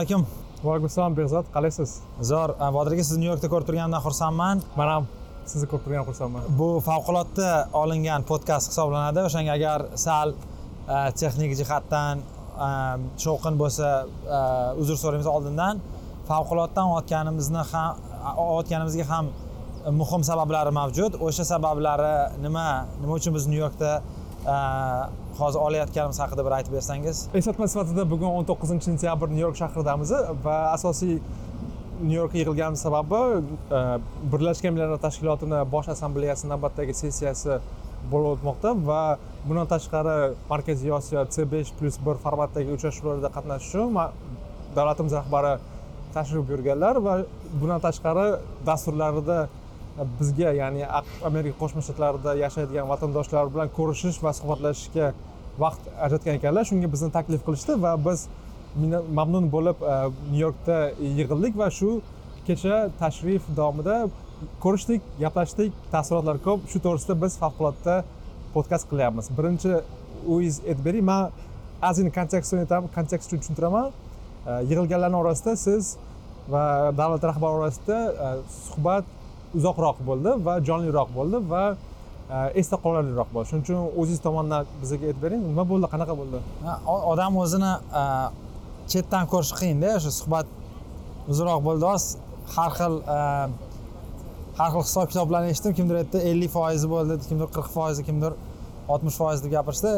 alaykum. 0.00 0.22
Va 0.64 0.74
alaykum 0.74 1.14
behzod. 1.16 1.48
Qalaysiz? 1.52 1.90
Zo'r. 2.24 2.54
Botir 2.72 2.94
aka 2.96 3.04
sizni 3.04 3.24
nyu 3.24 3.30
yorkda 3.32 3.48
ko'rib 3.52 3.66
turganimdan 3.68 4.02
xursandman. 4.06 4.62
Man 4.78 4.88
ham 4.92 5.08
sizni 5.50 5.66
ko'rib 5.68 5.84
turgan 5.86 6.06
xursandman. 6.08 6.46
Bu 6.60 6.68
favqulodda 6.88 7.50
olingan 7.82 8.24
podkast 8.30 8.72
hisoblanadi. 8.72 9.20
O'shanga 9.28 9.52
agar 9.58 9.84
sal 10.06 10.32
texnik 11.20 11.52
jihatdan 11.60 12.24
shovqin 13.24 13.60
bo'lsa 13.60 13.90
uzr 14.80 14.96
so'raymiz 15.02 15.28
oldindan. 15.34 15.84
Favqulodda 16.30 16.86
olayotganimizni 16.88 17.62
ham 17.72 18.00
olayotganimizga 18.46 19.06
ham 19.12 19.30
muhim 20.00 20.24
sabablari 20.30 20.72
mavjud. 20.80 21.20
O'sha 21.26 21.44
sabablari 21.52 22.14
nima 22.46 22.66
nima 23.02 23.12
uchun 23.20 23.36
biz 23.36 23.44
nyu 23.52 23.60
yorkda 23.66 23.92
hozir 25.44 25.60
olayotganimiz 25.66 26.18
haqida 26.22 26.44
bir 26.46 26.56
aytib 26.58 26.72
bersangiz. 26.78 27.22
Eslatma 27.40 27.68
sifatida 27.72 28.06
bugun 28.12 28.40
o'n 28.40 28.48
to'qqizinchi 28.50 28.90
sentyabr 28.90 29.32
nyu 29.34 29.46
york 29.46 29.56
shahridamiz 29.62 30.12
va 30.44 30.56
asosiy 30.76 31.18
nyu 32.02 32.16
yorkka 32.20 32.38
yig'ilganimiz 32.38 32.80
sababi 32.86 33.20
e, 33.78 33.80
birlashgan 34.32 34.74
millatlar 34.74 35.00
tashkilotini 35.06 35.60
bosh 35.74 35.88
assambleyasi 35.94 36.48
navbatdagi 36.52 36.94
sessiyasi 37.02 37.58
bo'lib 38.12 38.30
o'tmoqda 38.34 38.72
va 38.88 39.00
bundan 39.44 39.68
tashqari 39.74 40.16
markaziy 40.52 40.92
osiyo 40.98 41.24
c 41.34 41.44
besh 41.52 41.72
plyus 41.78 41.98
bir 42.06 42.16
formatdagi 42.24 42.72
uchrashuvlarda 42.76 43.28
qatnashish 43.36 43.74
uchun 43.74 43.98
davlatimiz 44.76 45.12
rahbari 45.20 45.52
tashrif 46.14 46.46
buyurganlar 46.48 47.02
va 47.06 47.14
bundan 47.60 47.80
tashqari 47.86 48.26
dasturlarida 48.68 49.38
bizga 50.20 50.52
ya'ni 50.60 50.86
amerika 51.30 51.56
qo'shma 51.62 51.82
shtatlarida 51.86 52.36
yashaydigan 52.44 52.88
vatandoshlar 52.92 53.52
bilan 53.54 53.68
ko'rishish 53.78 54.18
va 54.24 54.32
suhbatlashishga 54.38 55.12
vaqt 55.58 55.88
ajratgan 56.06 56.38
ekanlar. 56.38 56.64
Shunga 56.68 56.88
bizni 56.92 57.10
taklif 57.12 57.44
qilishdi 57.46 57.76
va 57.82 57.94
biz 58.06 58.26
mamnun 59.18 59.50
bo'lib 59.52 59.82
e, 59.82 59.94
nyu 60.30 60.40
yorkda 60.46 60.78
yig'ildik 61.18 61.58
va 61.58 61.70
shu 61.78 62.00
kecha 62.46 62.88
tashrif 63.00 63.48
davomida 63.56 63.96
ko'rishdik 64.64 65.02
gaplashdik. 65.20 65.72
Taassurotlar 65.92 66.40
ko'p. 66.46 66.66
Shu 66.70 66.82
to'g'risida 66.84 67.16
biz 67.22 67.38
favqulodda 67.42 68.02
podkast 68.54 68.88
qilyapmiz. 68.90 69.30
Birinchi 69.38 69.72
uiz 70.36 70.60
aytib 70.70 71.02
man 71.10 71.30
ozgina 71.88 72.12
kontekstni 72.18 72.64
aytaman 72.64 72.90
kontekstni 72.96 73.40
tushuntiraman. 73.40 73.90
E, 74.46 74.52
yig'ilganlarni 74.70 75.16
orasida 75.22 75.56
siz 75.66 75.96
va 76.48 76.64
davlat 76.96 77.24
rahbari 77.30 77.62
orasida 77.62 77.98
e, 78.26 78.28
suhbat 78.66 79.04
uzoqroq 79.58 80.02
bo'ldi 80.08 80.34
va 80.46 80.58
jonliroq 80.68 81.10
bo'ldi 81.18 81.40
va 81.52 81.64
esda 82.60 82.76
qolarliroq 82.84 83.30
bo'ldi 83.34 83.48
shuning 83.50 83.64
uchun 83.66 83.78
o'zingiz 84.00 84.20
tomonidan 84.26 84.68
bizga 84.82 85.06
aytib 85.10 85.22
bering 85.24 85.42
nima 85.50 85.64
bo'ldi 85.70 85.86
qanaqa 85.92 86.14
bo'ldi 86.20 86.38
odam 87.12 87.38
o'zini 87.42 87.72
chetdan 88.92 89.24
ko'rish 89.32 89.52
qiyinda 89.60 89.88
o'sha 89.98 90.12
suhbat 90.18 90.46
uzunroq 91.32 91.60
bo'ldi 91.68 91.84
oz 91.94 92.04
har 92.54 92.70
xil 92.78 92.94
har 94.58 94.70
xil 94.74 94.82
hisob 94.88 95.06
kitoblarni 95.12 95.48
eshitdim 95.54 95.74
kimdir 95.78 95.96
aytdi 96.02 96.22
ellik 96.30 96.50
foizi 96.56 96.86
bo'ldi 96.94 97.18
kimdir 97.28 97.48
qirq 97.56 97.68
foizi 97.76 98.06
kimdir 98.08 98.32
oltmish 98.92 99.18
foiz 99.20 99.42
deb 99.44 99.50
gapirishdi 99.56 99.92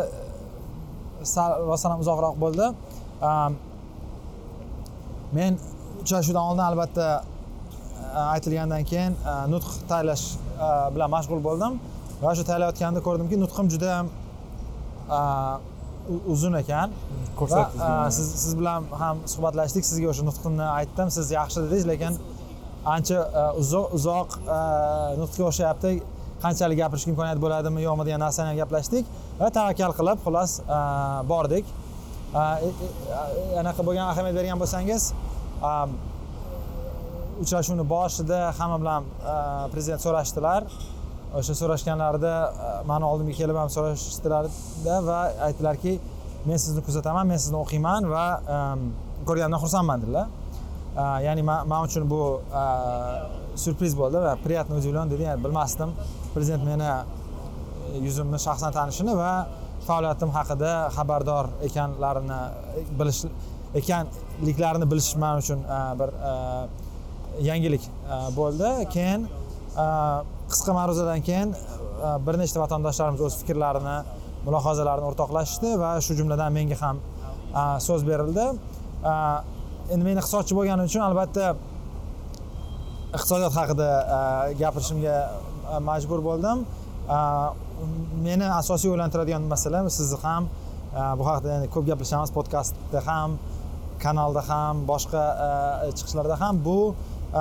sal 1.34 1.50
rostdan 1.68 1.94
ham 1.94 2.00
uzoqroq 2.04 2.36
bo'ldi 2.44 2.66
men 5.38 5.52
uchrashuvdan 6.02 6.44
oldin 6.48 6.64
albatta 6.70 7.06
aytilgandan 8.34 8.84
keyin 8.90 9.12
nutq 9.52 9.70
tayyorlash 9.90 10.24
bilan 10.94 11.10
mashg'ul 11.16 11.42
bo'ldim 11.48 11.80
va 12.22 12.30
shu 12.36 12.42
tayyorlayotganda 12.48 13.00
ko'rdimki 13.06 13.36
nutqim 13.44 13.66
juda 13.72 13.88
ham 13.96 14.06
uzun 16.32 16.54
ekan. 16.62 16.88
Ko'rsatdingiz 17.38 18.16
siz 18.16 18.28
siz 18.44 18.52
bilan 18.60 18.80
ham 19.02 19.16
suhbatlashdik. 19.32 19.84
Sizga 19.90 20.06
o'sha 20.12 20.24
nutqimni 20.30 20.66
aytdim. 20.78 21.08
Siz 21.16 21.26
yaxshi 21.38 21.58
dedingiz 21.64 21.86
lekin 21.92 22.12
ancha 22.94 23.18
uzoq 23.62 23.86
uzoq 23.98 24.28
nutqga 25.20 25.44
o'xshayapti. 25.50 25.90
Qanchalik 26.44 26.78
gapirishga 26.82 27.10
imkoniyat 27.12 27.38
bo'ladimi 27.44 27.80
yo'qmi 27.86 28.04
degan 28.08 28.20
narsani 28.26 28.48
ham 28.50 28.56
gaplashdik 28.62 29.04
va 29.40 29.48
tavakkal 29.58 29.92
qilib 29.98 30.18
xullas 30.24 30.50
bordik. 31.32 31.64
Anaqa 33.60 33.80
bo'lgan 33.86 34.06
ahamiyat 34.12 34.34
bergan 34.38 34.58
bo'lsangiz 34.62 35.02
uchrashuvni 37.42 37.84
boshida 37.94 38.40
hamma 38.58 38.76
bilan 38.82 39.02
prezident 39.72 40.00
so'rashdilar 40.06 40.60
o'sha 41.38 41.54
so'rashganlarida 41.60 42.32
e, 42.32 42.70
mani 42.90 43.04
oldimga 43.10 43.34
kelib 43.40 43.56
ham 43.60 43.70
so'rashdilarda 43.76 44.96
va 45.08 45.20
aytdilarki 45.48 45.92
men 46.48 46.60
sizni 46.64 46.82
kuzataman 46.86 47.26
men 47.32 47.40
sizni 47.44 47.58
o'qiyman 47.62 48.08
va 48.14 48.26
ko'rganimdan 49.28 49.60
xursandman 49.64 50.04
dedilar. 50.04 50.26
E, 51.02 51.04
ya'ni 51.26 51.42
man 51.48 51.80
uchun 51.88 52.08
bu 52.12 52.20
e, 52.62 52.64
surpriz 53.54 53.62
syurpriz 53.64 53.98
bo'ldi 54.00 54.22
va 54.26 54.36
приятный 54.44 54.78
удивлен 54.80 55.10
dedi. 55.12 55.22
Ya'ni 55.28 55.44
bilmasdim 55.44 55.96
prezident 56.34 56.64
meni 56.70 56.90
yuzimni 58.06 58.38
shaxsan 58.46 58.72
tanishini 58.78 59.16
va 59.22 59.32
faoliyatim 59.86 60.30
haqida 60.36 60.72
xabardor 60.96 61.50
ekanlarini 61.68 62.40
bilish 63.00 63.20
ekanliklarini 63.80 64.86
bilish 64.92 65.14
man 65.22 65.38
uchun 65.42 65.60
bir 66.00 66.10
yangilik 67.48 67.84
bo'ldi. 68.36 68.70
Keyin 68.94 69.28
Э, 69.72 70.20
qisqa 70.52 70.74
ma'ruzadan 70.76 71.22
keyin 71.24 71.54
э, 71.54 72.08
bir 72.26 72.36
nechta 72.36 72.60
vatandoshlarimiz 72.60 73.22
o'z 73.24 73.38
fikrlarini 73.40 73.94
mulohazalarini 74.44 75.06
o'rtoqlashishdi 75.08 75.70
va 75.80 75.94
shu 76.04 76.16
jumladan 76.18 76.52
menga 76.52 76.76
ham 76.80 77.00
э, 77.00 77.62
so'z 77.86 78.04
berildi. 78.04 78.44
Endi 79.92 80.04
men 80.04 80.20
iqtisodchi 80.20 80.56
bo'lganim 80.58 80.90
uchun 80.90 81.02
albatta 81.06 81.54
iqtisodiyot 83.16 83.56
haqida 83.60 83.88
gapirishimga 84.60 85.16
majbur 85.88 86.20
bo'ldim. 86.28 86.66
Meni 88.28 88.46
asosiy 88.60 88.92
o'ylantiradigan 88.92 89.48
masala 89.54 89.82
sizni 89.98 90.20
ham 90.26 90.52
bu 91.18 91.30
haqida 91.30 91.60
ko'p 91.74 91.88
gaplashamiz 91.90 92.30
podkastda 92.36 93.00
ham 93.08 93.40
kanalda 94.04 94.44
ham 94.50 94.84
boshqa 94.92 95.24
chiqishlarda 95.96 96.36
ham. 96.42 96.60
Bu 96.66 96.78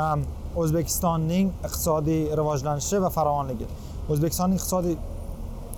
ehm, 0.02 0.24
o'zbekistonning 0.59 1.51
iqtisodiy 1.67 2.35
rivojlanishi 2.39 3.00
va 3.03 3.09
farovonligi. 3.13 3.67
O'zbekistonning 4.12 4.59
iqtisodiy 4.59 4.97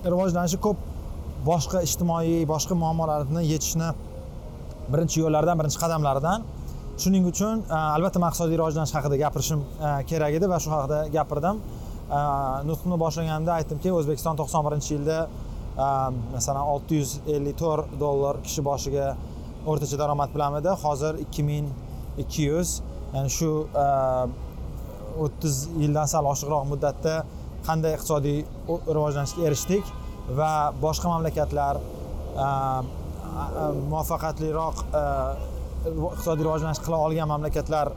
rivojlanishi 0.05 0.59
ko'p 0.65 0.89
boshqa 1.45 1.83
ijtimoiy 1.87 2.43
boshqa 2.49 2.77
muammolarni 2.79 3.43
yechishni 3.51 3.89
birinchi 4.91 5.21
yo'llaridan 5.23 5.59
birinchi 5.59 5.79
qadamlaridan. 5.83 6.45
Shuning 7.03 7.25
uchun 7.31 7.63
e, 7.65 7.77
albatta 7.97 8.21
man 8.21 8.33
iqtisodiy 8.33 8.59
rivojlanish 8.61 8.93
haqida 8.97 9.17
gapirishim 9.23 9.63
e, 9.63 9.93
kerak 10.09 10.37
edi 10.39 10.49
va 10.53 10.59
shu 10.63 10.73
haqida 10.73 10.99
gapirdim. 11.17 11.61
E, 12.17 12.19
nutqni 12.69 12.99
boshlaganimda 13.03 13.57
aytdimki 13.59 13.93
o'zbekiston 13.99 14.39
to'qson 14.41 14.65
birinchi 14.67 14.95
yilda 14.95 15.19
masalan 16.33 16.67
olti 16.73 16.99
yuz 16.99 17.11
ellik 17.35 17.57
to'rt 17.57 17.95
dollar 17.99 18.37
kishi 18.45 18.61
boshiga 18.69 19.07
o'rtacha 19.65 19.97
daromad 20.01 20.33
bilan 20.35 20.59
edi. 20.59 20.69
Hozir 20.83 21.17
ikki 21.25 21.45
ming 21.49 21.69
ikki 22.23 22.49
yuz. 22.51 22.75
Ya'ni 23.13 23.31
shu 23.37 23.49
o'ttiz 25.23 25.55
yildan 25.81 26.07
sal 26.13 26.25
oshiqroq 26.33 26.63
muddatda 26.71 27.15
qanday 27.67 27.93
iqtisodiy 27.97 28.39
rivojlanishga 28.95 29.45
erishdik 29.49 29.83
va 30.39 30.51
boshqa 30.85 31.07
mamlakatlar 31.13 31.79
muvaffaqiyatliroq 33.91 34.77
iqtisodiy 36.13 36.43
rivojlanish 36.47 36.81
qila 36.85 36.97
olgan 37.07 37.27
mamlakatlar 37.33 37.93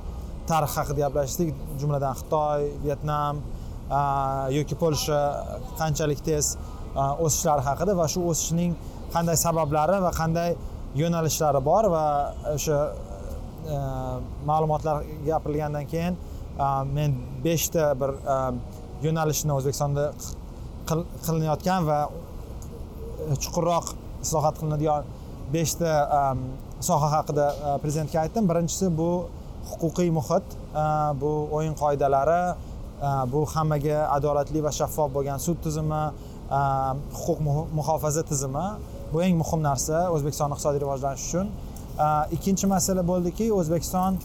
tarixi 0.50 0.76
haqida 0.80 1.00
gaplashdik 1.06 1.54
jumladan 1.80 2.14
xitoy 2.20 2.70
vyetnam 2.84 3.42
yoki 4.58 4.74
polsha 4.82 5.20
qanchalik 5.80 6.20
tez 6.28 6.54
o'sishlari 7.24 7.62
haqida 7.68 7.92
va 8.00 8.06
shu 8.12 8.20
o'sishning 8.30 8.72
qanday 9.14 9.36
sabablari 9.46 9.98
va 10.06 10.12
qanday 10.20 10.50
yo'nalishlari 11.00 11.60
bor 11.70 11.84
va 11.94 12.04
o'sha 12.54 12.78
ma'lumotlar 14.50 14.96
gapirilgandan 15.28 15.86
keyin 15.92 16.14
Э, 16.58 16.84
men 16.84 17.14
beshta 17.44 17.90
bir 18.00 18.14
e, 18.16 18.36
yo'nalishni 19.04 19.52
o'zbekistonda 19.52 20.06
qilinayotgan 20.88 21.84
va 21.84 21.98
chuqurroq 23.42 23.90
islohot 24.24 24.56
qilinadigan 24.60 25.10
beshta 25.52 25.90
e, 26.18 26.22
soha 26.88 27.10
haqida 27.16 27.48
e, 27.52 27.74
prezidentga 27.82 28.22
aytdim. 28.22 28.48
Birinchisi 28.48 28.88
bu 29.00 29.10
huquqiy 29.72 30.08
muhit 30.18 30.56
bu 31.20 31.32
o'yin 31.58 31.74
qoidalari 31.82 32.40
bu 33.32 33.42
hammaga 33.52 33.98
adolatli 34.16 34.62
va 34.66 34.72
shaffof 34.78 35.10
bo'lgan 35.16 35.42
sud 35.46 35.58
tizimi 35.66 36.02
huquq 37.20 37.42
muhofaza 37.78 38.22
tizimi 38.30 38.66
bu 39.12 39.22
eng 39.26 39.36
muhim 39.42 39.60
narsa 39.68 40.06
o'zbekistonni 40.14 40.56
iqtisodiy 40.56 40.80
rivojlanishi 40.84 41.26
uchun. 41.28 41.52
Ikkinchi 42.36 42.72
masala 42.74 43.04
bo'ldiki 43.10 43.50
o'zbekiston 43.58 44.22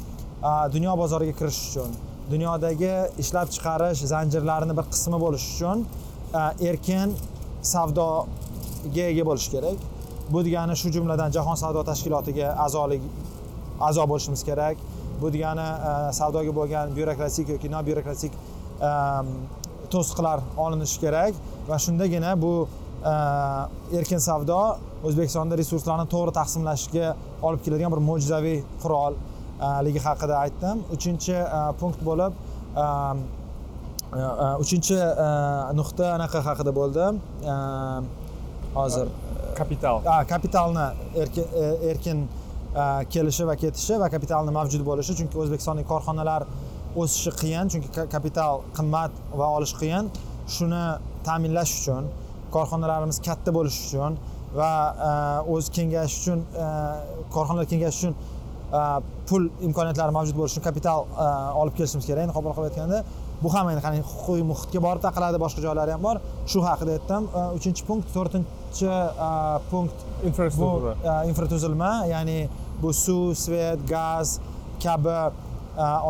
dunyo 0.77 0.95
bozoriga 1.03 1.35
kirish 1.41 1.61
uchun. 1.67 1.99
Dunyodagi 2.31 2.93
ishlab 3.23 3.47
chiqarish 3.55 4.01
zanjirlarini 4.13 4.73
bir 4.79 4.85
qismi 4.93 5.17
bo'lish 5.23 5.45
uchun 5.53 5.85
e, 6.39 6.41
erkin 6.69 7.15
savdoga 7.73 9.05
ega 9.11 9.25
bo'lish 9.29 9.47
kerak. 9.53 9.77
Bu 10.33 10.43
degani 10.47 10.75
shu 10.81 10.91
jumladan 10.95 11.31
jahon 11.37 11.57
savdo 11.63 11.83
tashkilotiga 11.91 12.47
a'zolik 12.65 13.01
a'zo 13.87 14.03
bo'lishimiz 14.11 14.43
kerak. 14.49 14.77
Bu 15.21 15.33
degani 15.35 15.67
e, 15.89 16.13
savdoga 16.19 16.55
bo'lgan 16.59 16.95
byurokratik 16.97 17.49
yoki 17.55 17.71
nobyurokratik 17.77 18.31
e, 18.89 18.91
to'siqlar 19.93 20.39
olinishi 20.65 20.99
kerak 21.03 21.33
va 21.69 21.79
shundagina 21.85 22.31
bu 22.45 22.53
erkin 23.99 24.21
savdo 24.29 24.59
o'zbekistonda 25.07 25.57
resurslarni 25.61 26.05
to'g'ri 26.13 26.33
taqsimlashga 26.39 27.07
olib 27.47 27.61
keladigan 27.65 27.91
bir 27.95 28.01
mo'jizaviy 28.09 28.59
qurol. 28.83 29.15
Qurolligi 29.61 29.99
haqida 30.07 30.35
aytdim. 30.43 30.77
Uchinchi 30.95 31.35
punkt 31.79 32.01
bo'lib 32.09 32.33
uchinchi 34.63 34.97
nuqta 35.79 36.05
anaqa 36.17 36.39
haqida 36.47 36.71
bo'ldi 36.79 37.05
hozir. 38.77 39.07
Kapital. 39.59 39.95
Kapitalni 40.33 40.87
erkin 41.21 41.45
erkin 41.91 42.19
kelishi 43.13 43.43
va 43.49 43.55
ketishi 43.63 43.99
va 44.03 44.07
kapitalni 44.15 44.51
mavjud 44.59 44.83
bo'lishi. 44.89 45.11
Chunki 45.19 45.35
o'zbekistonlik 45.43 45.87
korxonalar 45.93 46.41
o'sishi 47.01 47.31
qiyin 47.41 47.65
chunki 47.71 47.89
kapital 48.15 48.53
qimmat 48.77 49.11
va 49.39 49.47
olish 49.57 49.73
qiyin. 49.81 50.05
Shuni 50.55 50.83
ta'minlash 51.27 51.71
uchun 51.79 52.03
korxonalarimiz 52.55 53.17
katta 53.27 53.49
bo'lishi 53.57 53.81
uchun 53.87 54.13
va 54.59 54.71
o'z 55.53 55.65
kengayishi 55.75 56.17
uchun 56.21 56.39
korxonalar 57.35 57.67
kengayishi 57.71 57.99
uchun 58.01 58.13
pul 59.29 59.49
imkoniyatlari 59.67 60.11
mavjud 60.17 60.35
bo'lishi 60.39 60.57
uchun 60.57 60.65
kapital 60.69 60.99
olib 61.61 61.75
kelishimiz 61.79 62.05
kerak 62.09 62.29
niqob 62.29 62.43
qilib 62.47 62.67
aytganda 62.69 62.99
bu 63.43 63.49
ham 63.53 63.69
endi 63.71 63.81
qani 63.85 63.99
huquqiy 64.05 64.43
muhitga 64.51 64.79
borib 64.85 65.01
taqaladi 65.07 65.37
boshqa 65.43 65.61
joylari 65.65 65.91
ham 65.95 66.03
bor. 66.07 66.17
Shu 66.51 66.59
haqida 66.67 66.91
aytdim. 66.97 67.23
Uchinchi 67.57 67.81
punkt 67.87 68.07
to'rtinchi 68.15 68.89
punkt 69.71 69.97
infratuzilma. 70.29 70.93
infratuzilma 71.31 71.91
ya'ni 72.13 72.39
bu 72.81 72.93
suv 73.03 73.33
svet 73.43 73.79
gaz 73.93 74.39
kabi 74.83 75.17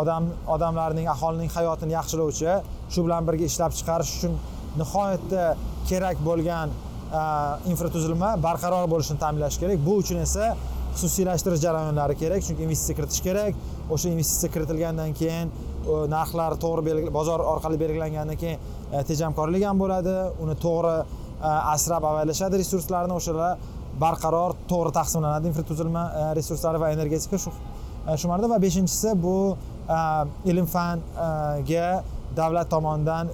odam 0.01 0.23
odamlarning 0.55 1.07
aholining 1.15 1.49
hayotini 1.55 1.93
yaxshilovchi 1.97 2.51
shu 2.93 2.99
bilan 3.05 3.27
birga 3.27 3.45
ishlab 3.51 3.71
chiqarish 3.79 4.11
uchun 4.17 4.33
nihoyatda 4.81 5.43
kerak 5.89 6.17
bo'lgan 6.27 6.67
infratuzilma 7.71 8.29
barqaror 8.45 8.85
bo'lishini 8.93 9.19
ta'minlash 9.23 9.57
kerak. 9.61 9.77
Bu 9.87 9.93
uchun 10.03 10.17
esa 10.27 10.45
xususiylashtirish 10.95 11.61
jarayonlari 11.65 12.15
kerak 12.19 12.43
chunki 12.45 12.65
investitsiya 12.67 12.95
kiritish 12.99 13.21
kerak. 13.27 13.53
O'sha 13.93 14.09
investitsiya 14.11 14.51
kiritilgandan 14.53 15.13
keyin 15.19 15.51
narxlar 16.11 16.57
to'g'ri 16.63 17.09
bozor 17.13 17.39
orqali 17.53 17.79
belgilangandan 17.79 18.38
keyin 18.43 18.59
e, 18.91 19.03
tejamkorlik 19.09 19.65
ham 19.65 19.79
bo'ladi. 19.81 20.15
Uni 20.43 20.55
to'g'ri 20.65 20.95
e, 21.01 21.51
asrab 21.73 22.05
avaylashadi 22.11 22.61
resurslarni 22.61 23.17
o'shalar 23.19 23.57
barqaror 24.03 24.55
to'g'ri 24.71 24.93
taqsimlanadi 24.99 25.51
infratuzilma 25.51 26.05
e, 26.21 26.23
resurslari 26.39 26.81
va 26.83 26.91
energetika 26.95 27.39
shu 27.44 27.53
shu 28.19 28.31
ma'noda. 28.31 28.49
Va 28.53 28.61
beshinchisi 28.67 29.15
bu 29.25 29.35
ilm 30.51 30.67
fanga 30.75 31.87
davlat 32.35 32.69
tomonidan 32.71 33.31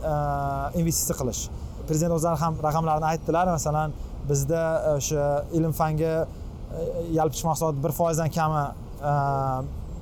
investitsiya 0.81 1.15
qilish. 1.19 1.41
Prezident 1.87 2.13
o'zlari 2.17 2.39
ham 2.43 2.57
raqamlarni 2.67 3.07
aytdilar. 3.13 3.45
Masalan 3.57 3.93
bizda 4.29 4.63
o'sha 4.95 5.27
ilm 5.57 5.73
fanga 5.79 6.13
yalpi 7.17 7.35
ichki 7.35 7.47
mahsuloti 7.47 7.83
bir 7.85 7.93
foizdan 7.99 8.29
kami 8.37 8.63
e, 9.11 9.13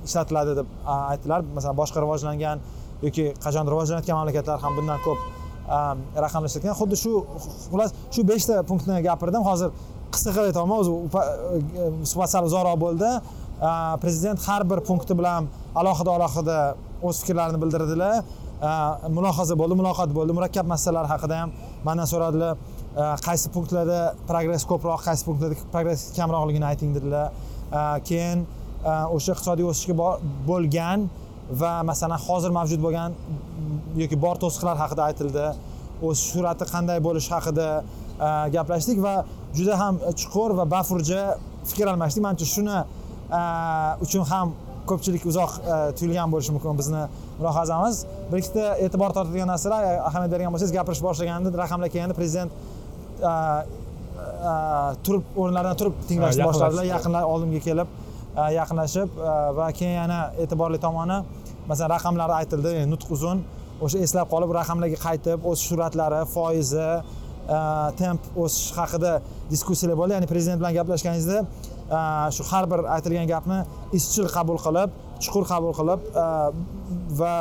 ishlatiladi 0.06 0.56
deb 0.60 0.68
aytdilar. 1.10 1.44
Masalan 1.56 1.76
boshqa 1.80 2.02
rivojlangan 2.04 2.62
yoki 3.06 3.24
qachon 3.44 3.64
rivojlanayotgan 3.72 4.16
mamlakatlar 4.20 4.58
ham 4.64 4.72
bundan 4.78 5.02
ko'p 5.06 5.18
e, 5.76 5.78
raqamlar 6.24 6.48
ishlatgan 6.50 6.78
xuddi 6.80 6.96
shu 7.02 7.12
xullas 7.70 7.90
shu 8.14 8.26
beshta 8.30 8.62
punktni 8.70 9.02
gapirdim. 9.08 9.42
Hozir 9.50 9.68
qisqa 10.14 10.30
qilib 10.36 10.48
aytyapman 10.50 10.78
o'zi 10.82 10.92
e, 10.92 11.90
suhbat 12.12 12.30
sal 12.34 12.48
uzoqroq 12.50 12.78
bo'ldi. 12.86 13.10
Prezident 14.02 14.38
har 14.48 14.62
bir 14.70 14.82
punkti 14.88 15.14
bilan 15.18 15.46
alohida 15.80 16.10
alohida 16.18 16.58
o'z 17.08 17.22
fikrlarini 17.22 17.58
bildirdilar. 17.62 18.18
Mulohaza 19.16 19.54
bo'ldi 19.60 19.74
muloqot 19.80 20.10
bo'ldi. 20.16 20.32
Murakkab 20.38 20.66
masalalar 20.74 21.08
haqida 21.12 21.40
ham 21.40 21.54
mandan 21.86 22.08
so'radilar. 22.12 22.56
Э, 22.96 23.12
qaysi 23.20 23.50
punktlarda 23.52 24.14
progress 24.24 24.62
ko'proq 24.64 25.02
qaysi 25.04 25.26
punktlarda 25.26 25.64
progress 25.68 26.06
kamroqligini 26.16 26.64
ayting 26.64 26.94
dedilar 26.96 27.26
э, 27.28 27.80
keyin 28.08 28.46
э, 28.46 28.92
o'sha 29.12 29.34
iqtisodiy 29.34 29.66
o'sishga 29.68 30.06
bo'lgan 30.48 31.04
va 31.60 31.72
masalan 31.84 32.22
hozir 32.26 32.54
mavjud 32.56 32.80
bo'lgan 32.80 33.12
yoki 34.00 34.16
bor 34.22 34.40
to'siqlar 34.40 34.80
haqida 34.80 35.10
aytildi. 35.10 35.44
O'sish 36.00 36.30
sur'ati 36.38 36.64
qanday 36.70 37.02
bo'lishi 37.06 37.34
haqida 37.36 37.68
gaplashdik 38.54 39.02
va 39.06 39.14
juda 39.58 39.76
ham 39.82 40.00
chuqur 40.22 40.56
va 40.56 40.64
bafurja 40.74 41.20
fikr 41.68 41.92
almashdik. 41.92 42.24
Manimcha 42.24 42.48
shuni 42.54 42.78
uchun 44.06 44.24
ham 44.32 44.54
ko'pchilik 44.88 45.28
uzoq 45.32 45.52
tuyulgan 45.98 46.32
bo'lishi 46.32 46.56
mumkin 46.56 46.80
bizni 46.80 47.04
mulohazamiz. 47.38 47.96
Bir 48.32 48.40
ikkita 48.40 48.66
e'tibor 48.88 49.12
tortadigan 49.16 49.52
narsalar 49.52 49.84
ahamiyat 50.08 50.32
bergan 50.34 50.56
bo'lsangiz 50.56 50.74
gapirish 50.78 51.04
boshlaganda 51.08 51.52
raqamlar 51.62 51.92
kelganda 51.94 52.16
prezident 52.20 52.50
turib 55.06 55.24
o'rnlaridan 55.40 55.76
turib 55.80 55.94
tinglashni 56.08 56.44
boshladilar. 56.48 56.84
Yaqinlar 56.94 57.22
oldimga 57.32 57.60
kelib 57.68 57.88
yaqinlashib 58.60 59.08
va 59.58 59.66
keyin 59.78 59.96
yana 60.02 60.18
e'tiborli 60.42 60.78
tomoni 60.86 61.18
masalan 61.68 61.90
raqamlar 61.96 62.30
aytildi. 62.40 62.72
Nutq 62.92 63.08
uzun. 63.16 63.38
O'sha 63.84 63.98
eslab 64.06 64.26
qolib 64.32 64.50
raqamlarga 64.60 64.98
qaytib 65.06 65.38
o'sish 65.50 65.68
sur'atlari 65.72 66.20
foizi 66.34 66.90
temp 68.00 68.22
o'sish 68.42 68.68
haqida 68.78 69.12
diskussiyalar 69.52 69.96
bo'ldi. 70.00 70.12
Ya'ni 70.16 70.28
prezident 70.32 70.58
bilan 70.60 70.72
gaplashganingizda 70.78 71.38
shu 72.36 72.42
har 72.50 72.64
bir 72.70 72.80
aytilgan 72.96 73.26
gapni 73.32 73.58
izchil 73.98 74.26
qabul 74.36 74.58
qilib 74.66 74.90
chuqur 75.24 75.44
qabul 75.52 75.72
qilib 75.78 76.00
va 77.20 77.34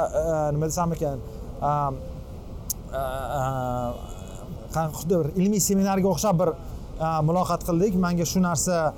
nima 0.53 0.65
desam 0.71 0.89
ekan 0.95 1.17
xuddi 4.99 5.19
bir 5.21 5.27
ilmiy 5.41 5.61
seminarga 5.69 6.07
o'xshab 6.13 6.39
bir 6.41 6.49
muloqot 7.27 7.65
qildik. 7.67 7.97
Manga 8.05 8.25
shu 8.25 8.41
narsa 8.43 8.93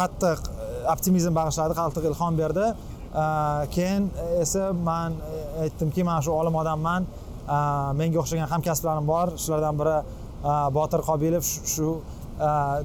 qattiq 0.00 0.40
e, 0.50 0.68
optimizm 0.94 1.34
bag'ishladi 1.38 1.76
qattiq 1.78 2.08
ilhom 2.10 2.38
berdi. 2.38 2.66
Keyin 3.74 4.10
esa 4.42 4.72
man 4.72 5.14
e, 5.14 5.42
aytdimki 5.66 6.04
man 6.04 6.20
shu 6.26 6.32
olim 6.32 6.54
odamman. 6.62 7.06
Menga 8.00 8.18
o'xshagan 8.22 8.50
hamkasblarim 8.54 9.06
bor. 9.06 9.36
Shulardan 9.44 9.78
biri 9.80 9.96
botir 10.78 11.04
qobilov. 11.08 11.44
Shu 11.74 11.88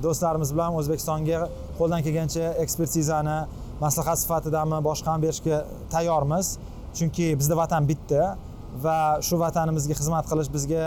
do'stlarimiz 0.03 0.51
bilan 0.53 0.77
o'zbekistonga 0.79 1.47
qo'ldan 1.79 2.05
kelgancha 2.05 2.53
ekspertizani 2.63 3.39
maslahat 3.81 4.19
sifatidami 4.23 4.83
boshqani 4.89 5.25
berishga 5.25 5.63
tayyormiz. 5.93 6.57
Chunki 6.97 7.31
bizda 7.39 7.55
vatan 7.57 7.87
bitta 7.89 8.35
va 8.83 8.99
shu 9.25 9.39
vatanimizga 9.41 9.95
xizmat 9.99 10.29
qilish 10.29 10.51
bizga 10.53 10.83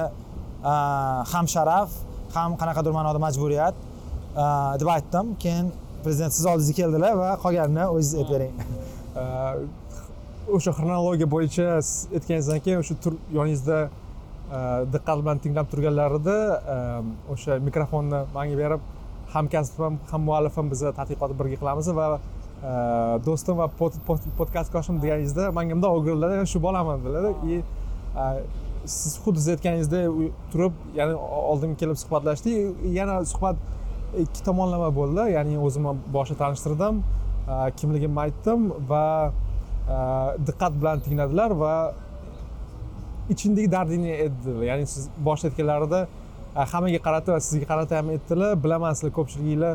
ham 0.63 1.47
sharaf 1.55 1.91
ham 2.35 2.57
qanaqadir 2.61 2.93
ma'noda 2.95 3.19
majburiyat 3.19 3.75
deb 4.81 4.89
aytdim. 4.97 5.35
Keyin 5.43 5.73
prezident 6.05 6.33
siz 6.33 6.47
oldingizga 6.47 6.77
keldilar 6.83 7.17
va 7.19 7.31
qolganini 7.45 7.87
o'zingiz 7.95 8.15
aytib 8.21 8.33
bering. 8.35 8.55
O'sha 10.57 10.73
xronologiya 10.79 11.29
bo'yicha 11.35 11.67
siz 11.83 12.09
aytganingizdan 12.17 12.63
keyin 12.65 12.83
o'sha 12.83 12.95
tur 13.03 13.19
yoningizda 13.39 13.79
diqqat 14.95 15.23
bilan 15.23 15.39
tinglab 15.45 15.71
turganlarida 15.73 16.37
o'sha 17.35 17.59
mikrofonni 17.69 18.21
manga 18.35 18.57
berib 18.63 18.83
hamkasbim 19.35 19.99
ham 20.11 20.23
muallifim 20.29 20.71
biza 20.73 20.93
tadqiqotni 20.99 21.39
birga 21.41 21.61
qilamiz 21.63 21.87
va 21.99 22.09
do'stim 23.27 23.63
va 23.63 23.67
podkastkoshim 24.41 25.01
deganingizda 25.05 25.51
manga 25.59 25.75
bundoq 25.77 25.93
o'girildilar 25.99 26.47
shu 26.55 26.59
bolaman 26.67 26.99
dedilar. 27.05 27.35
И 27.53 27.63
siz 28.87 29.19
xuddi 29.23 29.39
siz 29.39 29.49
aytganingizda 29.55 30.01
turib 30.53 30.75
ya'ni 30.99 31.15
oldimga 31.53 31.77
kelib 31.83 31.99
suhbatlashdik 32.03 32.55
yana 32.99 33.15
suhbat 33.33 33.57
ikki 34.25 34.41
tomonlama 34.49 34.89
bo'ldi. 34.99 35.25
Ya'ni 35.37 35.59
o'zim 35.67 35.85
boshida 36.17 36.39
tanishtirdim 36.43 37.03
kimligimni 37.79 38.21
aytdim 38.27 38.61
va 38.91 39.05
diqqat 40.49 40.73
bilan 40.81 41.01
tingladilar 41.07 41.51
va 41.63 41.75
ichingdagi 43.33 43.69
dardingni 43.77 44.13
aytdilar. 44.25 44.63
Ya'ni 44.71 44.87
siz 44.95 45.09
boshida 45.27 45.49
aytganlarida 45.53 46.01
hammaga 46.73 47.01
qarata 47.07 47.29
va 47.35 47.41
sizga 47.49 47.67
qarata 47.73 47.99
ham 47.99 48.07
aytdilar 48.15 48.51
bilaman 48.65 48.93
sizlar 48.99 49.13
ko'pchiliginglar 49.19 49.75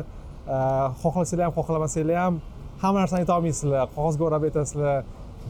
xohlasanglar 1.02 1.44
ham 1.46 1.54
xohlamasanglar 1.58 2.18
ham 2.24 2.34
hamma 2.82 2.98
narsani 3.02 3.20
aytolmaysizlar 3.24 3.88
qog'ozga 3.96 4.22
o'rab 4.28 4.42
aytasizlar. 4.48 4.98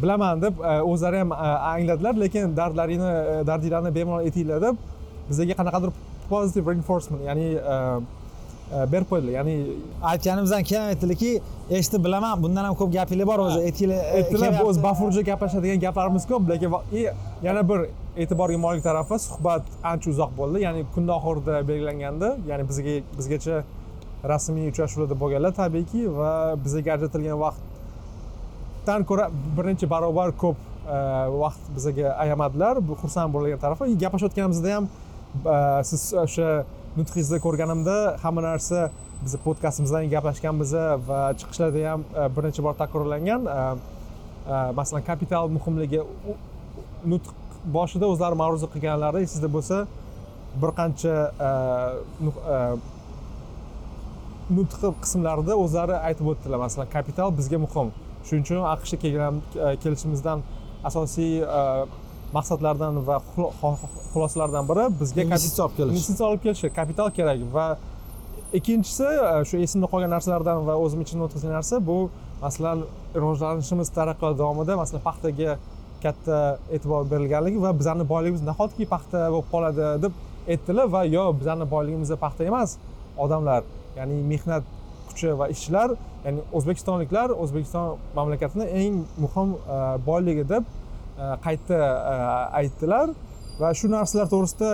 Bilaman 0.02 0.42
deb 0.42 0.54
o'zlari 0.92 1.18
ham 1.22 1.32
angladilar 1.72 2.14
lekin 2.24 2.56
dardlaringni 2.60 3.12
dardinglarni 3.48 3.90
bemalol 3.98 4.22
aytinglar 4.28 4.62
deb 4.66 4.76
bizga 5.30 5.54
qanaqadir 5.60 5.90
positive 6.30 6.66
reinforcement 6.70 7.22
ya'ni 7.28 7.48
berib 8.92 9.06
qo'ydilar. 9.10 9.32
Ya'ni 9.38 9.54
aytganimizdan 10.10 10.62
keyin 10.68 10.82
aytdilarki 10.92 11.30
eshitib 11.78 12.02
bilaman 12.06 12.42
bundan 12.42 12.64
ham 12.68 12.74
ko'p 12.80 12.90
gapinglar 12.96 13.26
bor 13.30 13.38
o'zi 13.46 13.60
aytginglar 13.68 14.00
aytdilar 14.18 14.60
o'zi 14.68 14.82
bafurja 14.86 15.22
gaplashadigan 15.30 15.80
gaplarimiz 15.86 16.24
ko'p 16.30 16.42
lekin 16.52 16.70
yana 17.46 17.62
bir 17.70 17.80
e'tiborga 18.22 18.58
molik 18.66 18.82
tarafi 18.88 19.16
suhbat 19.28 19.62
ancha 19.90 20.10
uzoq 20.12 20.30
bo'ldi. 20.40 20.58
Ya'ni 20.66 20.84
kunni 20.94 21.12
oxirida 21.18 21.54
belgilangandi 21.70 22.28
ya'ni 22.50 22.68
bizga 22.70 22.94
bizgacha 23.18 23.56
rasmiy 24.32 24.68
uchrashuvlarda 24.72 25.16
bo'lganlar 25.22 25.52
tabiiyki 25.62 26.00
va 26.20 26.30
bizga 26.64 26.90
ajratilgan 26.96 27.38
vaqt 27.44 27.60
vaqtdan 28.88 29.04
ko'ra 29.04 29.30
bir 29.56 29.64
necha 29.68 29.86
barobar 29.90 30.32
ko'p 30.32 30.56
e, 30.56 30.98
vaqt 31.42 31.62
bizga 31.76 32.12
ayamadilar. 32.24 32.80
Bu 32.88 32.96
xursand 33.02 33.32
bo'lgan 33.34 33.60
tarafi. 33.60 33.84
Gaplashayotganimizda 34.02 34.74
ham 34.76 34.88
e, 34.88 35.84
siz 35.84 36.14
o'sha 36.24 36.64
nutqingizni 36.96 37.38
ko'rganimda 37.44 38.16
hamma 38.22 38.42
narsa 38.42 38.90
bizni 39.24 39.38
podkastimizdan 39.44 40.08
gaplashganmiz 40.14 40.72
va 41.08 41.20
chiqishlarda 41.38 41.84
ham 41.90 42.00
e, 42.00 42.22
birinchi 42.36 42.36
bir 42.36 42.42
necha 42.48 42.62
bor 42.66 42.74
takrorlangan 42.82 43.42
masalan 44.80 45.02
kapital 45.10 45.48
muhimligi 45.56 46.00
nutq 47.12 47.32
boshida 47.76 48.06
o'zlari 48.12 48.36
ma'ruza 48.42 48.66
qilganlari 48.74 49.24
esingizda 49.26 49.50
bo'lsa 49.56 49.76
bir 50.62 50.70
qancha 50.80 51.14
nutq 54.56 54.82
qismlarida 55.04 55.52
o'zlari 55.64 55.96
aytib 56.08 56.26
o'tdilar. 56.32 56.58
Masalan 56.66 56.88
kapital 56.98 57.28
bizga 57.40 57.58
muhim. 57.68 57.90
Shuning 58.26 58.44
uchun 58.46 58.64
aqshga 58.74 58.98
kelgan 59.04 59.40
e, 59.40 59.76
kelishimizdan 59.82 60.42
asosiy 60.88 61.42
e, 61.42 61.62
maqsadlardan 62.36 63.00
va 63.08 63.20
xulosalardan 64.12 64.68
biri 64.70 64.84
bizga 65.00 65.22
investitsiya 65.26 65.66
olib 65.66 65.76
kelish. 65.78 65.94
investitsiya 65.96 66.28
olib 66.30 66.42
kelish 66.46 66.62
kapital 66.78 67.10
kerak 67.18 67.44
va 67.56 67.66
ikkinchisi 68.58 69.08
e, 69.08 69.44
shu 69.48 69.62
esimda 69.66 69.90
qolgan 69.92 70.12
narsalardan 70.16 70.66
va 70.68 70.76
o'zim 70.84 71.00
ichimdan 71.04 71.26
o'tkazgan 71.28 71.54
narsa 71.58 71.80
bu 71.90 71.98
masalan 72.42 72.84
rivojlanishimiz 73.20 73.88
taraqqiyot 73.98 74.38
davomida 74.40 74.76
masalan 74.82 75.02
paxtaga 75.08 75.58
katta 76.02 76.38
e'tibor 76.74 77.06
berilganligi 77.12 77.62
va 77.66 77.72
bizani 77.80 78.04
boyligimiz 78.12 78.42
nahotki 78.50 78.86
paxta 78.94 79.24
bo'lib 79.34 79.48
qoladi 79.54 79.86
deb 80.04 80.12
aytdilar 80.52 80.86
va 80.94 81.02
yo 81.16 81.24
bizani 81.40 81.66
boyligimiz 81.74 82.12
paxta 82.24 82.44
emas 82.50 82.76
odamlar 83.24 83.62
ya'ni 83.98 84.20
mehnat 84.32 84.64
kuchi 85.18 85.38
va 85.38 85.48
ishchilar 85.48 85.90
ya'ni 86.24 86.40
o'zbekistonliklar 86.52 87.30
o'zbekiston 87.42 87.98
mamlakatini 88.14 88.66
eng 88.80 88.94
muhim 89.18 89.54
e, 89.54 89.78
boyligi 90.06 90.44
deb 90.48 90.64
e, 90.64 91.24
qayta 91.44 91.74
e, 91.74 92.14
aytdilar. 92.60 93.08
Va 93.60 93.72
shu 93.74 93.90
narsalar 93.90 94.28
to'g'risida 94.30 94.68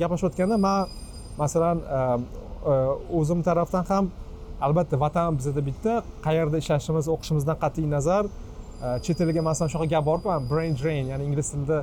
gaplashayotganda 0.00 0.56
man 0.66 0.86
masalan 1.38 1.78
o'zim 3.18 3.42
tarafdan 3.42 3.84
ham 3.90 4.10
albatta 4.66 5.00
vatan 5.00 5.38
bizada 5.38 5.62
bitta 5.68 5.94
qayerda 6.26 6.60
ishlashimiz 6.62 7.08
o'qishimizdan 7.14 7.58
qat'iy 7.64 7.88
nazar 7.90 8.24
chet 9.04 9.20
elga 9.24 9.42
masalan 9.50 9.70
shunaqa 9.72 9.90
gap 9.94 10.04
borku 10.10 10.28
brain 10.50 10.78
drain 10.80 11.04
ya'ni 11.10 11.24
ingliz 11.28 11.50
tilida 11.52 11.78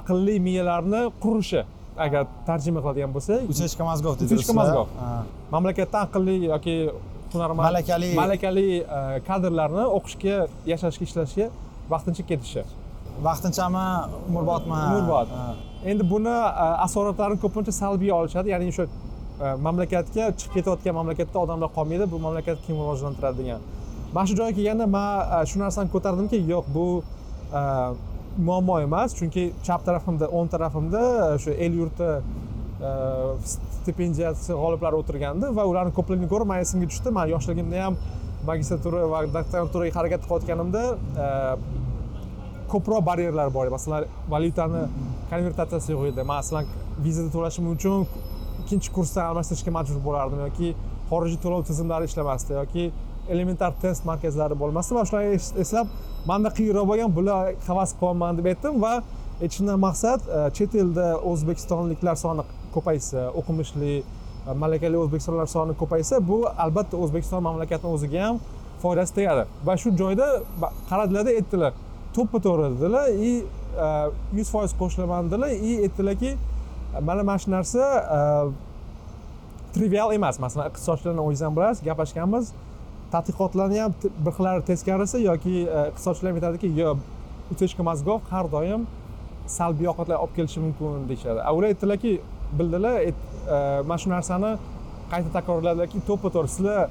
aqlli 0.00 0.36
miyalarni 0.46 1.02
qurishi. 1.24 1.62
Agar 2.06 2.26
tarjima 2.48 2.80
qiladigan 2.84 3.14
bo'lsak 3.16 3.52
utechka 3.52 3.84
mozgov 3.90 4.18
deydi 4.20 4.34
utechka 4.34 4.56
mozgov 4.60 4.86
mamlakatda 5.54 6.02
aqlli 6.06 6.36
yoki 6.52 6.76
hunarmand 7.32 7.64
malakali 7.66 8.10
malakali 8.22 8.66
kadrlarni 9.28 9.84
o'qishga 9.98 10.36
yashashga 10.72 11.04
ishlashga 11.08 11.46
vaqtincha 11.92 12.24
ketishi 12.30 12.62
vaqtinchami 13.28 13.86
umrbodmi 14.28 14.80
umrbod 14.98 15.28
endi 15.90 16.10
buni 16.12 16.36
asoratlarini 16.86 17.40
ko'pincha 17.44 17.72
salbiy 17.82 18.12
olishadi 18.20 18.54
ya'ni 18.54 18.70
o'sha 18.72 18.86
mamlakatga 19.66 20.24
chiqib 20.38 20.52
ketayotgan 20.56 20.94
mamlakatda 21.00 21.38
odamlar 21.44 21.70
qolmaydi 21.76 22.10
bu 22.12 22.18
mamlakatni 22.26 22.62
kim 22.66 22.76
rivojlantiradi 22.82 23.38
degan 23.42 23.60
mana 24.14 24.26
shu 24.28 24.34
joyga 24.40 24.54
kelganda 24.58 24.86
man 24.96 25.46
shu 25.50 25.56
narsani 25.64 25.88
ko'tardimki 25.94 26.38
yo'q 26.52 26.66
bu 26.76 26.86
muammo 28.38 28.78
emas 28.80 29.14
chunki 29.18 29.52
chap 29.62 29.84
tarafimda 29.84 30.28
o'ng 30.30 30.48
tarafimda 30.54 31.00
e, 31.00 31.34
o'sha 31.36 31.54
el 31.66 31.72
yurti 31.80 32.08
e, 32.08 32.92
stipendiyasi 33.52 34.52
g'oliblari 34.62 35.00
o'tirgandi 35.02 35.50
va 35.58 35.66
ularni 35.72 35.94
ko'pligini 35.98 36.30
ko'rib 36.32 36.50
man 36.52 36.62
esimga 36.64 36.88
tushdi. 36.92 37.12
Man 37.18 37.28
yoshligimda 37.34 37.84
ham 37.84 37.98
magistratura 38.50 39.04
va 39.12 39.24
doktoranturaga 39.38 39.98
harakat 39.98 40.26
qilayotganimda 40.26 40.84
e, 41.24 41.28
ko'proq 42.72 43.02
baryerlar 43.10 43.50
bor 43.56 43.66
edi. 43.66 43.74
Masalan 43.78 44.06
valyutani 44.34 44.84
konvertatsiyasi 45.32 45.94
yo'q 45.94 46.12
edi 46.12 46.26
masalan 46.34 46.70
vizada 47.04 47.34
to'lashim 47.36 47.72
uchun 47.74 48.06
ikkinchi 48.62 48.94
kursdan 48.96 49.32
almashtirishga 49.32 49.74
majbur 49.78 50.00
bo'lardim 50.08 50.44
yoki 50.46 50.74
xorijiy 51.10 51.40
to'lov 51.44 51.66
tizimlari 51.70 52.08
ishlamasdi 52.10 52.56
yoki 52.60 52.84
elementar 53.34 53.74
test 53.82 54.06
markazlari 54.10 54.56
bo'lmasdi 54.62 54.96
va 54.98 55.04
shularni 55.08 55.38
eslab 55.64 55.90
manda 56.28 56.50
qiyinroq 56.58 56.86
bo'lgan 56.90 57.14
bular 57.16 57.54
havas 57.66 57.94
qilyapman 58.00 58.38
deb 58.38 58.46
aytdim 58.52 58.76
va 58.84 58.92
aytishimdan 59.42 59.78
maqsad 59.86 60.20
e, 60.26 60.40
chet 60.56 60.74
elda 60.82 61.06
o'zbekistonliklar 61.30 62.16
soni 62.24 62.44
ko'paysa 62.74 63.28
o'qimishli 63.40 63.94
e, 63.98 64.04
malakali 64.62 65.00
o'zbekistonlar 65.02 65.48
soni 65.54 65.76
ko'paysa 65.82 66.20
bu 66.30 66.38
albatta 66.64 67.00
o'zbekiston 67.04 67.42
mamlakatini 67.48 67.92
o'ziga 67.96 68.24
ham 68.26 68.40
foydasi 68.82 69.14
tegadi. 69.18 69.44
Va 69.66 69.76
shu 69.82 69.94
joyda 70.02 70.28
qaradilarda 70.90 71.34
aytdilar 71.40 71.72
to'ppa 72.16 72.42
to'g'ri 72.46 72.70
dedilar 72.76 73.06
и 73.28 73.32
e, 73.86 73.88
yuz 74.38 74.52
foiz 74.54 74.76
qo'shilaman 74.80 75.30
dedilar 75.32 75.50
и 75.70 75.72
aytdilarki 75.86 76.36
mana 77.00 77.22
mana 77.22 77.38
shu 77.42 77.50
narsa 77.56 77.84
trivial 79.74 80.12
emas. 80.18 80.40
Masalan 80.44 80.72
iqtisodchilarni 80.72 81.22
o'zingiz 81.26 81.46
ham 81.46 81.56
bilasiz 81.56 81.84
gaplashganmiz 81.88 82.52
tadqiqotlarni 83.12 83.80
ham 83.80 83.94
bir 84.24 84.32
xillari 84.36 84.64
teskarisi 84.70 85.18
yoki 85.22 85.54
e, 85.66 85.88
iqtisodchilar 85.90 86.32
aytadiki 86.38 86.68
yo'q 86.80 86.98
utechka 87.52 87.82
mozgov 87.90 88.20
har 88.30 88.46
doim 88.52 88.86
salbiy 89.56 89.88
oqibatlar 89.92 90.16
olib 90.24 90.34
kelishi 90.36 90.60
mumkin 90.60 91.08
deyishadi. 91.08 91.40
A 91.48 91.54
ular 91.56 91.68
aytdilarki 91.72 92.12
bildilar 92.58 93.00
e, 93.00 93.08
e, 93.08 93.58
mana 93.88 93.98
shu 94.02 94.10
narsani 94.14 94.52
qayta 95.12 95.30
takrorladilarki 95.36 96.04
to'ppa 96.08 96.28
to'g'ri 96.34 96.50
sizlar 96.56 96.82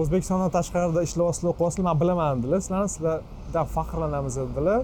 o'zbekistondan 0.00 0.50
tashqarida 0.58 1.02
ishlayapsizlar 1.08 1.50
o'qiyapsizlar 1.54 1.84
man 1.88 2.00
bilaman 2.02 2.42
dedilar 2.42 2.60
sizlarni 2.66 2.90
sizlardan 2.96 3.66
faxrlanamiz 3.76 4.36
dedilar. 4.42 4.80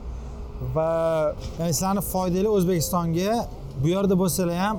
Va 0.77 0.91
ya'ni 1.59 1.73
sizlarni 1.79 2.03
foydali 2.13 2.49
o'zbekistonga 2.57 3.33
bu 3.83 3.89
yerda 3.95 4.15
bo'lsalar 4.23 4.59
ham 4.67 4.77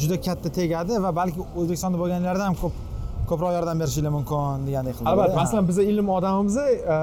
juda 0.00 0.16
katta 0.26 0.48
tegadi 0.60 1.02
va 1.04 1.10
balki 1.20 1.40
o'zbekistonda 1.60 1.98
bo'lganlarida 2.02 2.44
ham 2.48 2.56
ko'p 2.62 2.87
ko'proq 3.30 3.52
yordam 3.58 3.80
berishinglar 3.82 4.12
mumkin 4.18 4.66
degandek 4.68 4.94
qildi. 4.98 5.08
Albatta 5.12 5.40
masalan 5.42 5.68
biza 5.70 5.82
ilm 5.92 6.08
odamimiz 6.16 6.56
e, 6.56 6.98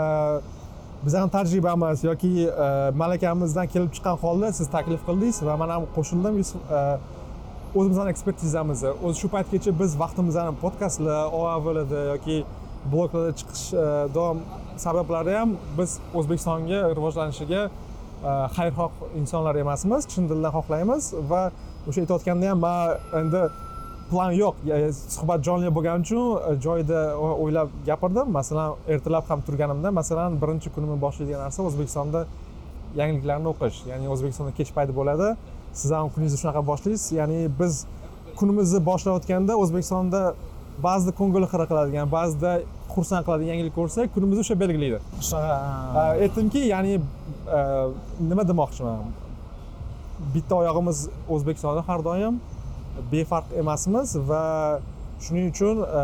ham 1.13 1.29
tajribamiz 1.29 2.03
yoki 2.03 2.31
e, 2.47 2.91
malakamizdan 3.01 3.67
kelib 3.67 3.91
chiqqan 3.95 4.17
holda 4.23 4.51
siz 4.53 4.67
taklif 4.75 5.01
qildingiz 5.07 5.41
va 5.47 5.57
man 5.61 5.69
ham 5.69 5.83
qo'shildim 5.95 6.39
e, 6.41 6.81
o'zimizni 7.79 8.09
ekspertizamizni 8.13 8.91
o'zi 9.05 9.19
shu 9.21 9.29
paytgacha 9.35 9.71
biz 9.81 9.97
vaqtimizni 10.03 10.53
podkastlar 10.63 11.33
oavlarda 11.39 12.05
yoki 12.13 12.37
bloglarda 12.91 13.33
chiqish 13.39 13.65
e, 13.73 13.85
davom 14.15 14.39
sabablari 14.85 15.35
ham 15.39 15.57
biz 15.77 15.99
o'zbekistonga 16.13 16.79
rivojlanishiga 16.97 17.61
xayrixoh 18.57 18.91
insonlar 19.19 19.55
emasmiz 19.65 20.07
chin 20.13 20.29
dildan 20.31 20.51
xohlaymiz 20.57 21.13
va 21.31 21.43
o'sha 21.87 21.99
aytayotganda 22.03 22.49
ham 22.51 22.59
man 22.65 22.97
endi 23.21 23.41
plan 24.09 24.31
yo'q. 24.31 24.55
Suhbat 25.15 25.43
jonli 25.47 25.71
bo'lgani 25.75 26.05
uchun 26.05 26.23
e, 26.37 26.55
joyida 26.65 27.01
o'ylab 27.19 27.69
gapirdim. 27.89 28.31
Masalan 28.37 28.75
ertalab 28.93 29.29
ham 29.29 29.41
turganimda 29.47 29.91
masalan 29.99 30.37
birinchi 30.41 30.69
kunimni 30.75 30.97
boshlaydigan 31.05 31.41
narsa 31.45 31.63
o'zbekistonda 31.69 32.25
yangiliklarni 32.99 33.51
o'qish. 33.53 33.77
Ya'ni 33.91 34.09
o'zbekistonda 34.13 34.51
kech 34.59 34.71
payti 34.77 34.95
bo'ladi. 34.99 35.33
Siz 35.79 35.91
ham 35.97 36.09
kuningizni 36.13 36.39
shunaqa 36.43 36.61
boshlaysiz. 36.71 37.11
Ya'ni 37.19 37.39
biz 37.59 37.73
kunimizni 38.39 38.85
boshlayotganda 38.89 39.57
o'zbekistonda 39.63 40.21
ba'zida 40.87 41.11
ko'ngil 41.19 41.45
xira 41.51 41.65
qiladigan 41.71 42.07
ba'zida 42.17 42.51
xursand 42.93 43.23
qiladigan 43.27 43.51
yangilik 43.53 43.75
ko'rsak 43.79 44.13
kunimizni 44.15 44.41
o'sha 44.45 44.59
belgilaydi. 44.63 44.97
Shunaqa 45.27 46.07
aytdimki 46.25 46.61
ya'ni 46.73 46.97
e, 46.97 47.59
nima 48.31 48.43
demoqchiman? 48.51 49.13
Bitta 50.35 50.53
oyog'imiz 50.61 51.07
o'zbekistonda 51.35 51.81
har 51.89 52.03
doim 52.09 52.35
befarq 53.11 53.55
emasmiz 53.61 54.15
va 54.29 54.43
shuning 55.25 55.49
uchun 55.53 55.81
e, 55.83 56.03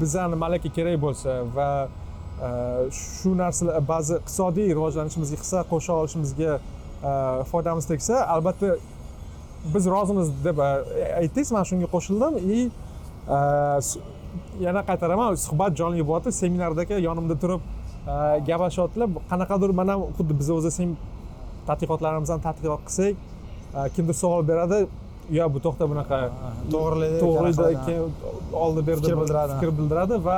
bizani 0.00 0.36
malaka 0.36 0.68
kerak 0.68 0.96
bo'lsa 1.02 1.30
va 1.56 1.68
e, 2.46 2.48
shu 2.90 3.34
narsalar 3.36 3.82
ba'zi 3.88 4.18
iqtisodiy 4.20 4.72
rivojlanishimizga 4.76 5.40
hissa 5.42 5.64
qo'sha 5.72 5.92
olishimizga 6.00 6.58
e, 6.58 7.12
foydamiz 7.50 7.86
tegsa 7.92 8.24
albatta 8.36 8.76
biz 9.74 9.86
rozimiz 9.94 10.32
deb 10.44 10.58
e, 10.58 10.70
aytdingiz 11.20 11.52
man 11.56 11.68
shunga 11.70 11.88
qo'shildim 11.94 12.40
и 12.56 12.58
yana 14.66 14.82
qaytaraman 14.88 15.36
suhbat 15.46 15.76
jonli 15.80 16.06
bo'lyapti 16.08 16.32
seminardagi 16.42 16.96
yonimda 17.08 17.36
turib 17.42 17.62
gaplashyaptilar. 18.48 19.08
Qanaqadir 19.30 19.70
mana 19.80 19.94
xuddi 20.16 20.34
biz 20.40 20.50
o'zi 20.56 20.88
tadqiqotlarimizni 21.68 22.40
tadqiqot 22.46 22.82
qilsak 22.88 23.14
kimdir 23.96 24.16
savol 24.22 24.42
beradi 24.50 24.80
yo 25.38 25.46
bu 25.54 25.62
to'xta 25.66 25.88
bunaqa. 25.92 26.18
To'g'rilaydi 26.74 27.20
to'g'rilaydi 27.22 27.86
keyin 27.86 28.04
oldi 28.64 28.86
berdi 28.88 29.06
fikr 29.06 29.20
bildiradi. 29.20 29.52
fikr 29.60 29.72
bildiradi 29.78 30.18
va 30.26 30.36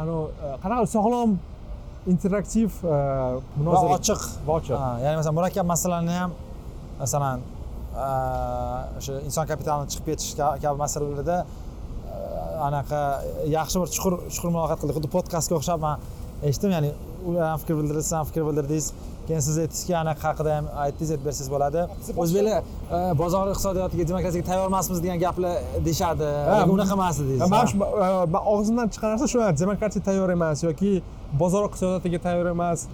anavi 0.00 0.24
e, 0.46 0.56
qanaqa 0.64 0.88
sog'lom 0.96 1.36
interaktiv 2.12 2.80
e, 2.82 2.98
va 3.68 3.84
ochiq. 3.98 4.26
Va 4.48 4.58
ochiq. 4.58 4.76
Ya'ni 5.04 5.16
masalan 5.20 5.38
murakkab 5.38 5.70
masalalarni 5.74 6.18
ham 6.22 6.36
masalan 7.04 7.46
o'sha 8.98 9.20
inson 9.28 9.46
kapitalini 9.50 9.90
chiqib 9.92 10.06
ketish 10.12 10.34
kabi 10.38 10.76
masalalarda 10.84 11.38
anaqa 12.68 13.00
yaxshi 13.56 13.82
bir 13.82 13.88
chuqur 13.94 14.14
chuqur 14.34 14.50
muloqot 14.54 14.78
qildik 14.80 14.96
xuddi 14.98 15.10
podkastga 15.16 15.54
o'xshab 15.58 15.80
man 15.86 15.96
eshitdim 16.48 16.74
ya'ni 16.76 16.90
ular 17.28 17.44
ham 17.52 17.58
fikr 17.62 17.74
bildirdi 17.80 18.02
siz 18.06 18.14
ham 18.18 18.26
fikr 18.30 18.42
bildirdingiz 18.48 18.86
keyin 19.28 19.42
siz 19.46 19.58
aytdingizki 19.62 19.96
anaqa 20.02 20.24
haqida 20.28 20.56
ham 20.56 20.68
aytdingiz 20.84 21.10
aytib 21.14 21.26
bersangiz 21.28 21.50
bo'ladi. 21.54 21.80
O'zbeklar 22.22 22.62
e, 22.62 23.18
bozor 23.22 23.50
iqtisodiyotiga 23.52 24.04
demokratiyaga 24.10 24.46
tayyor 24.50 24.66
emasmiz 24.72 25.02
degan 25.04 25.18
gaplar 25.24 25.54
deyishadi. 25.86 26.28
Unaqa 26.76 26.94
emas 26.98 27.20
dedingiz 27.20 27.50
man 27.56 27.66
shu 27.70 27.76
e, 28.06 28.08
man 28.34 28.42
og'zimdan 28.54 28.88
chiqqan 28.92 29.14
narsa 29.14 29.28
shu 29.32 29.38
demokratiya 29.64 30.02
tayyor 30.08 30.30
emas 30.38 30.64
yoki 30.68 30.92
bozor 31.42 31.68
iqtisodiyotiga 31.68 32.18
tayyor 32.26 32.50
emas. 32.56 32.86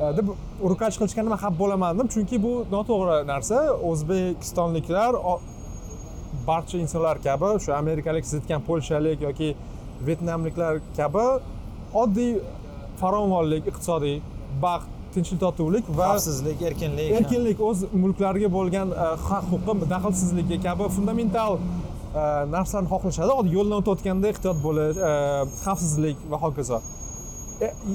E, 0.00 0.04
deb 0.18 0.26
urkash 0.68 0.96
qilishganda 1.00 1.30
man 1.34 1.40
xafa 1.44 1.58
bo'lamandim 1.62 2.06
chunki 2.14 2.42
bu 2.46 2.52
noto'g'ri 2.76 3.18
narsa. 3.32 3.62
O'zbekistonliklar 3.90 5.12
barcha 6.46 6.78
insonlar 6.84 7.16
kabi 7.28 7.50
shu 7.64 7.70
amerikalik 7.82 8.24
siz 8.28 8.40
aytgan 8.40 8.62
polshalik 8.68 9.22
yoki 9.28 9.48
vyetnamliklar 10.06 10.74
kabi 10.98 11.26
oddiy 12.02 12.32
farovonlik 13.00 13.64
iqtisodiy 13.70 14.16
baxt 14.64 14.95
tinchlik 15.16 15.40
totuvlik 15.40 15.88
va 15.98 16.08
xavfsizlik 16.12 16.62
erkinlik. 16.68 17.12
erkinlik 17.18 17.60
o'z 17.68 17.84
mulklariga 18.02 18.50
bo'lgan 18.56 18.92
e, 18.92 19.06
haq 19.28 19.46
huquqi 19.52 19.88
daxlsizligi 19.92 20.58
kabi 20.66 20.88
fundamental 20.96 21.58
e, 21.58 22.24
narsalarni 22.54 22.90
xohlashadi. 22.92 23.36
Oddiy 23.40 23.56
yo'ldan 23.58 23.78
o'tayotganda 23.82 24.32
ehtiyot 24.32 24.58
bo'lish 24.66 25.00
e, 25.10 25.12
xavfsizlik 25.64 26.26
va 26.32 26.42
hokazo. 26.44 26.80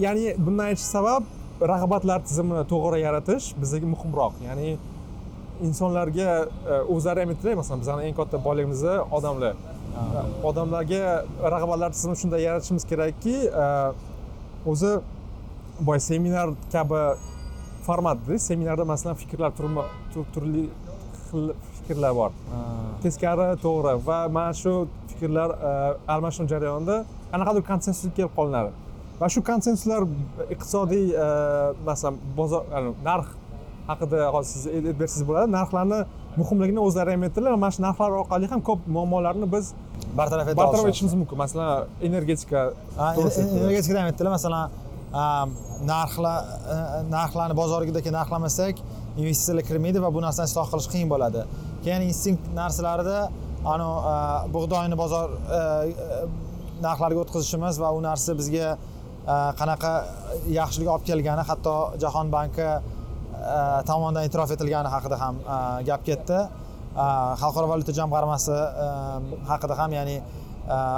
Ya'ni 0.05 0.25
bundan 0.45 0.71
aytish 0.71 0.87
sabab 0.95 1.23
rag'batlar 1.73 2.23
tizimini 2.29 2.63
to'g'ri 2.73 3.03
yaratish 3.05 3.51
bizga 3.61 3.87
muhimroq. 3.93 4.41
Ya'ni 4.47 4.71
insonlarga 5.67 6.29
o'zlari 6.93 7.23
ham 7.23 7.33
aytdilar 7.33 7.59
masalan 7.61 7.83
bizani 7.83 8.09
eng 8.09 8.15
katta 8.19 8.37
boyligimiz 8.47 8.81
odamlar. 9.17 9.55
Odamlarga 10.49 11.01
rag'batlar 11.53 11.89
tizimini 11.95 12.21
shunday 12.23 12.41
yaratishimiz 12.49 12.83
kerakki 12.91 13.35
o'zi 14.71 14.93
boya 15.88 16.00
seminar 16.09 16.47
kabi 16.73 17.01
formatda 17.85 18.38
seminarda 18.50 18.85
masalan 18.93 19.15
fikrlar 19.21 19.51
turli 20.33 20.63
xil 21.29 21.43
fikrlar 21.77 22.13
bor. 22.19 22.31
Teskari 23.03 23.47
to'g'ri. 23.65 23.93
Va 24.07 24.17
mana 24.38 24.53
shu 24.61 24.73
fikrlar 25.11 25.50
e, 25.69 25.71
almashinuv 26.13 26.50
jarayonida 26.53 26.97
qanaqadir 27.31 27.63
konsensusga 27.71 28.13
kelib 28.17 28.33
qolinadi. 28.38 28.71
Va 29.21 29.27
shu 29.33 29.43
konsensuslar 29.51 30.01
iqtisodiy 30.53 31.05
e, 31.25 31.27
masalan 31.89 32.19
bozor 32.38 32.63
narx 33.09 33.27
haqida 33.89 34.19
hozir 34.35 34.51
siz 34.55 34.67
aytib 34.75 35.00
bersangiz 35.01 35.25
bo'ladi. 35.29 35.51
Narxlarni 35.57 36.00
muhimligini 36.39 36.81
o'zlari 36.88 37.15
ham 37.15 37.25
aytdilar. 37.27 37.57
Mana 37.63 37.71
shu 37.75 37.81
narxlar 37.88 38.11
orqali 38.21 38.51
ham 38.53 38.61
ko'p 38.69 38.85
muammolarni 38.95 39.47
biz 39.55 39.73
bartaraf 40.19 40.47
eta 40.53 40.59
bartaraf 40.61 40.88
etishimiz 40.91 41.15
mumkin. 41.21 41.38
Masalan 41.43 41.88
energetika 42.09 42.59
Ha, 43.00 43.07
to'g'risida. 43.17 44.05
aytdilar. 44.07 44.31
masalan 44.38 44.63
narxlar 45.13 46.43
e, 46.43 46.75
e, 46.75 47.03
narxlarni 47.11 47.55
bozorgidagi 47.55 48.11
narxlamasak 48.15 48.79
investitsiyalar 49.17 49.65
kirmaydi 49.67 50.01
va 50.01 50.13
bu 50.13 50.21
narsani 50.23 50.47
isloh 50.47 50.67
qilish 50.71 50.87
qiyin 50.93 51.09
bo'ladi. 51.11 51.43
Keyin 51.83 52.07
instinkt 52.07 52.47
narsalarida 52.55 53.17
anu 53.73 53.89
e, 54.13 54.15
bug'doyni 54.55 54.97
bozor 55.03 55.35
narxlariga 56.85 57.25
o'tkazishimiz 57.25 57.81
va 57.83 57.91
u 57.97 58.01
narsa 58.07 58.37
bizga 58.39 58.77
qanaqa 59.59 59.91
yaxshilik 60.59 60.89
olib 60.93 61.05
kelgani 61.05 61.43
hatto 61.50 61.75
jahon 62.03 62.31
banki 62.35 62.69
tomonidan 63.89 64.25
e'tirof 64.27 64.51
etilgani 64.55 64.89
haqida 64.95 65.17
ham 65.24 65.35
gap 65.89 66.05
ketdi. 66.07 66.39
Xalqaro 67.41 67.67
valyuta 67.71 67.93
jamg'armasi 68.00 68.57
haqida 69.51 69.77
ham 69.81 69.91
ya'ni 69.97 70.17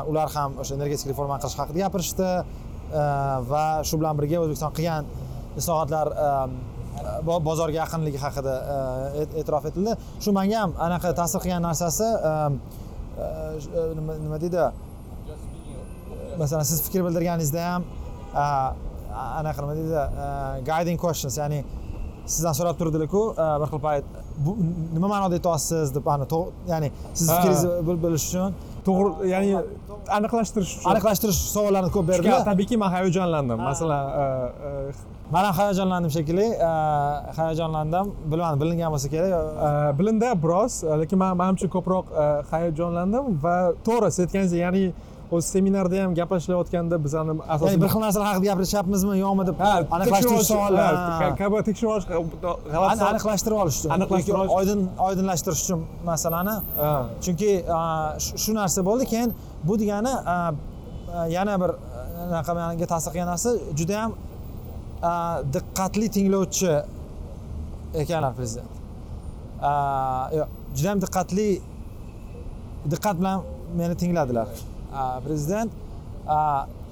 ular 0.09 0.29
ham 0.35 0.55
o'sha 0.61 0.77
energetik 0.77 1.11
reformani 1.11 1.43
qilish 1.43 1.57
haqida 1.61 1.83
gapirishdi. 1.85 2.29
Va 3.51 3.65
shu 3.87 3.95
bilan 4.01 4.15
birga 4.19 4.37
o'zbekiston 4.43 4.71
qilgan 4.77 5.03
islohotlar 5.59 6.07
bo- 7.27 7.41
bozorga 7.49 7.77
yaqinligi 7.83 8.19
haqida 8.25 8.53
e- 9.21 9.29
e'tirof 9.39 9.63
etildi. 9.69 9.93
Shu 10.23 10.29
menga 10.37 10.57
ham 10.63 10.71
anaqa 10.87 11.09
ta'sir 11.19 11.39
qilgan 11.43 11.61
narsasi 11.69 12.07
a, 12.31 12.33
a, 12.33 13.27
sh- 13.63 13.71
nima 13.97 14.13
nima 14.25 14.37
deydi? 14.43 14.63
Masalan 16.41 16.65
siz 16.69 16.79
fikr 16.85 17.01
bildirganingizda 17.05 17.61
ham 17.69 17.81
anaqa 19.39 19.59
nima 19.63 19.73
deydi? 19.79 20.01
Guiding 20.69 20.97
questions 21.03 21.35
ya'ni 21.41 21.59
sizdan 22.33 22.53
so'rab 22.57 22.75
turdilar-ku 22.79 23.21
bir 23.61 23.67
xil 23.73 23.81
payt 23.87 24.05
nima 24.95 25.07
ma'noda 25.13 25.35
aytyapsiz 25.39 25.87
deb 25.95 26.05
ya'ni 26.71 26.89
siz 27.19 27.27
Ha. 27.29 27.35
fikringizni 27.35 27.69
bil- 27.87 28.01
bilish 28.05 28.25
uchun 28.29 28.49
to'g'ri 28.87 29.29
ya'ni 29.33 29.49
aniqlashtirish 30.17 30.71
uchun. 30.77 30.89
Aniqlashtirish 30.91 31.39
savollarini 31.55 31.91
ko'p 31.95 32.05
Chunki 32.05 32.11
berdilar 32.11 32.45
tabiiyki 32.49 32.77
man 32.83 32.91
hayajonlandim. 32.95 33.59
Masalan 33.69 34.03
e, 34.21 34.25
man 35.31 35.43
ham 35.47 35.55
hayajonlandim 35.59 36.11
shekilli. 36.17 36.47
A, 36.69 36.71
hayajonlandim. 37.37 38.11
Bilmadim 38.31 38.61
bilingan 38.63 38.93
bo'lsa 38.95 39.09
kerak 39.15 39.31
e, 39.31 39.41
e, 39.67 39.99
bilindi 39.99 40.29
biroz. 40.43 40.83
E, 40.83 40.99
lekin 41.01 41.23
man 41.23 41.37
manimcha 41.41 41.67
ko'proq 41.75 42.05
e, 42.11 42.27
hayajonlandim 42.51 43.25
va 43.45 43.55
to'g'ri 43.87 44.11
siz 44.11 44.25
aytganingizdek 44.25 44.61
ya'ni 44.65 44.85
o'zi 45.35 45.47
seminarda 45.55 45.95
ham 46.03 46.11
gaplashilayotganda 46.19 46.95
bizani 47.05 47.29
ya'ni 47.33 47.41
asosiy 47.55 47.77
bir 47.83 47.89
xil 47.93 48.01
narsalar 48.05 48.27
haqida 48.31 48.45
gapirishyapmizmi 48.51 49.13
yo'qmi 49.25 49.43
deb 49.49 49.57
aniqlashtirish 49.95 50.47
savollar. 50.53 50.93
Ani- 51.23 51.37
g'alati 52.73 53.03
aniqlashtirib 53.11 53.57
olish 53.63 53.77
uchun 53.79 53.91
oydin 54.57 54.79
oydinlashtirish 55.07 55.61
uchun 55.65 55.79
masalani 56.09 56.55
chunki 57.25 57.51
shu 58.43 58.51
narsa 58.59 58.79
bo'ldi 58.89 59.05
keyin 59.13 59.29
bu 59.67 59.73
degani 59.81 60.13
yana 61.37 61.53
bir 61.61 61.71
anaqa 62.25 62.51
menga 62.59 62.87
ta'sir 62.93 63.09
qilgan 63.13 63.29
narsa 63.33 63.49
juda 63.79 63.93
yam 64.01 64.11
a, 65.09 65.11
diqqatli 65.55 66.07
tinglovchi 66.15 66.71
ekanlar 68.01 68.33
prezident. 68.39 68.71
A, 69.69 69.71
yo, 70.37 70.43
juda 70.77 70.87
yam 70.91 70.99
diqqatli 71.05 71.47
diqqat 72.91 73.15
bilan 73.21 73.37
meni 73.79 73.95
tingladilar 74.01 74.47
prezident 75.25 75.71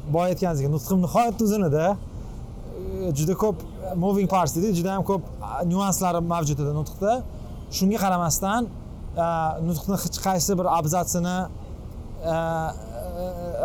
boya 0.10 0.34
aytganingizdek 0.34 0.70
nutqim 0.76 1.02
nihoyatda 1.06 1.44
uzun 1.44 1.64
edi 1.70 1.86
e, 1.86 3.12
juda 3.18 3.36
ko'p 3.44 3.58
moving 4.04 4.30
parts 4.34 4.56
deydi 4.56 4.74
juda 4.80 4.96
ham 4.96 5.04
ko'p 5.10 5.24
nyuanslari 5.72 6.22
mavjud 6.34 6.60
edi 6.64 6.74
nutqda. 6.80 7.12
Shunga 7.78 8.00
qaramasdan 8.04 8.70
nutqni 9.68 9.98
hech 10.04 10.20
qaysi 10.26 10.58
bir 10.60 10.68
abzatsini 10.78 11.38
e, 11.40 12.34
e, 12.34 12.36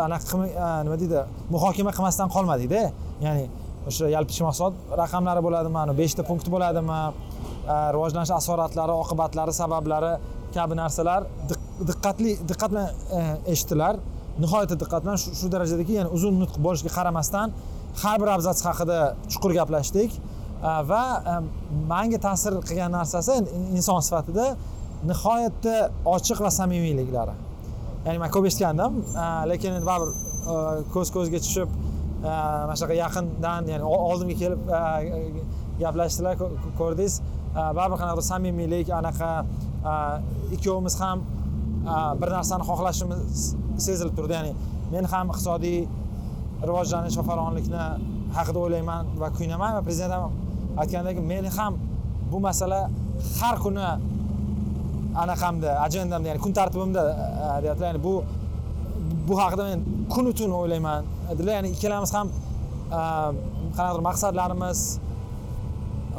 anaqa 0.07 0.43
nima 0.87 0.97
deydi 1.03 1.23
muhokama 1.55 1.93
qilmasdan 1.97 2.29
qolmadikda. 2.37 2.83
Ya'ni 3.27 3.45
o'sha 3.89 4.11
yalpi 4.17 4.43
mahsulot 4.49 4.75
raqamlari 5.03 5.41
bo'ladimi 5.47 5.97
beshta 6.03 6.23
punkt 6.29 6.47
bo'ladimi 6.55 7.01
rivojlanish 7.97 8.33
asoratlari 8.41 8.95
oqibatlari 9.03 9.53
sabablari 9.63 10.13
kabi 10.57 10.75
narsalar 10.83 11.23
diqqatli 11.89 12.33
diqqat 12.51 12.71
bilan 12.73 12.87
eshitdilar. 13.53 13.95
Nihoyatda 14.43 14.77
diqqat 14.83 15.01
bilan 15.05 15.19
shu 15.41 15.47
darajadaki 15.55 15.93
ya'ni 15.99 16.11
uzun 16.17 16.35
nutq 16.43 16.57
bo'lishiga 16.67 16.93
qaramasdan 16.99 17.49
har 18.03 18.17
bir 18.23 18.29
abzats 18.37 18.61
haqida 18.69 18.99
chuqur 19.33 19.53
gaplashdik. 19.59 20.11
Va 20.91 21.03
manga 21.93 22.19
ta'sir 22.27 22.53
qilgan 22.69 22.91
narsasi 22.99 23.35
inson 23.79 24.01
sifatida 24.07 24.47
nihoyatda 25.11 25.75
ochiq 26.15 26.39
va 26.45 26.51
samimiyliklari. 26.61 27.35
Ya'ni 28.07 28.19
man 28.23 28.31
ko'p 28.35 28.45
eshitgandim 28.51 28.93
lekin 29.51 29.71
endi 29.79 29.87
baribir 29.91 30.11
ko'z 30.95 31.09
ko'zga 31.17 31.39
tushib 31.45 31.69
mana 32.23 32.75
shunaqa 32.79 32.97
yaqindan 33.05 33.63
ya'ni 33.73 33.85
oldimga 34.11 34.37
kelib 34.43 34.63
gaplashdilar 35.83 36.35
ko'rdingiz. 36.81 37.15
Baribir 37.79 37.99
qanaqadir 38.01 38.27
samimiylik 38.33 38.89
anaqa 39.01 39.31
ikkovimiz 40.57 40.97
ham 41.03 41.19
bir 42.21 42.29
narsani 42.37 42.65
xohlashimiz 42.71 43.45
sezilib 43.79 44.15
turdi. 44.19 44.33
Ya'ni 44.39 44.53
men 44.93 45.05
ham 45.13 45.31
iqtisodiy 45.33 45.79
rivojlanish 46.69 47.17
va 47.21 47.25
farovonlikni 47.31 47.85
haqida 48.37 48.59
o'ylayman 48.65 49.13
va 49.21 49.31
kuyunaman 49.37 49.77
va 49.77 49.83
prezident 49.87 50.13
ham 50.17 50.33
aytgandek 50.83 51.21
meni 51.33 51.51
ham 51.59 51.79
bu 52.31 52.41
masala 52.47 52.81
har 53.41 53.57
kuni 53.65 53.87
anaqamda 55.23 55.71
ajendamda 55.87 56.29
ya'ni 56.31 56.41
kun 56.45 56.53
tartibimda 56.59 57.03
e, 57.11 57.63
deyaptilar. 57.63 57.89
Ya'ni 57.91 58.03
bu 58.05 58.15
bu 59.29 59.35
haqida 59.43 59.65
men 59.71 59.81
kunu 60.15 60.33
tun 60.39 60.51
o'ylayman. 60.61 61.03
Dedilar 61.31 61.55
ya'ni 61.59 61.71
ikkalamiz 61.77 62.15
ham 62.17 62.29
e, 62.29 63.01
qanaqadir 63.77 64.03
maqsadlarimiz 64.09 64.81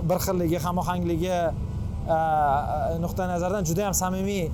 bir 0.09 0.19
xilligi 0.25 0.57
hamohangligi 0.65 1.37
e, 1.37 2.17
nuqtai 3.03 3.27
nazaridan 3.33 3.63
juda 3.69 3.81
yam 3.87 3.95
samimiy 4.03 4.45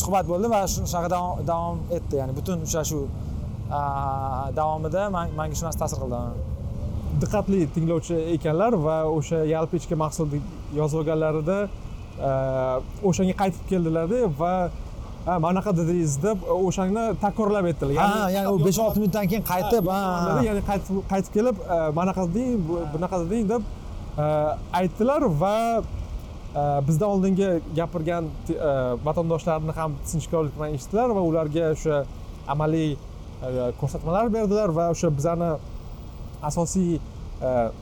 suhbat 0.00 0.24
bo'ldi 0.30 0.46
va 0.54 0.60
shu- 0.72 0.86
shunaqa 0.90 1.08
davom 1.50 1.76
etdi. 1.96 2.14
Ya'ni 2.20 2.32
butun 2.38 2.58
uchrashuv 2.66 3.02
davomida 4.58 5.02
man- 5.16 5.32
manga 5.38 5.54
shu 5.58 5.64
narsa 5.66 5.78
ta'sir 5.82 5.98
qildi. 6.02 6.20
Diqqatli 7.22 7.60
tinglovchi 7.74 8.16
ekanlar 8.34 8.72
va 8.86 8.96
o'sha 9.16 9.38
yalpi 9.54 9.74
ichki 9.80 9.94
mahsulot 10.02 10.32
yozib 10.78 10.98
olganlarida 11.00 11.58
o'shanga 13.08 13.34
qaytib 13.42 13.64
keldilarda 13.70 14.20
va 14.40 14.52
ha 15.26 15.32
mana 15.44 15.60
bunaqa 15.60 15.70
dedingiz 15.78 16.12
deb 16.26 16.38
o'shani 16.68 17.04
takrorlab 17.24 17.64
aytdilar 17.70 17.96
ha 18.02 18.30
ya'ni 18.36 18.48
u 18.54 18.56
besh 18.66 18.78
olti 18.84 18.98
minutdan 19.02 19.26
keyin 19.30 19.44
qaytib 19.52 19.84
ya'ni 20.48 20.62
qaytib 20.70 20.94
qaytib 21.12 21.32
kelib 21.36 21.56
mana 21.98 22.10
bunaqa 22.12 22.22
deding 22.34 22.52
bu- 22.68 22.84
bunaqa 22.94 23.16
deding 23.24 23.44
deb 23.52 23.62
aytdilar 24.80 25.22
va 25.42 25.56
bizdan 26.54 27.08
oldingi 27.08 27.60
gapirgan 27.76 28.24
e, 28.48 28.54
vatandoshlarni 29.04 29.72
ham 29.76 29.96
sinchkovlik 30.04 30.54
bilan 30.56 30.74
eshitdilar 30.74 31.12
va 31.16 31.20
ularga 31.20 31.72
o'sha 31.74 32.04
amaliy 32.48 32.94
e, 32.94 32.98
ko'rsatmalar 33.80 34.32
berdilar 34.32 34.72
va 34.78 34.88
o'sha 34.94 35.10
bizani 35.16 35.50
asosiy 36.42 36.98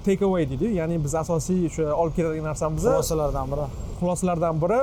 take 0.05 0.25
away 0.25 0.49
deydi. 0.51 0.75
Ya'ni 0.81 0.99
biz 1.05 1.15
asosiy 1.15 1.67
o'sha 1.71 1.95
olib 1.95 2.17
keladigan 2.19 2.51
narsamiz 2.51 2.85
xulosalardan 2.85 3.53
biri. 3.53 3.69
Xulosalardan 4.01 4.61
biri. 4.63 4.81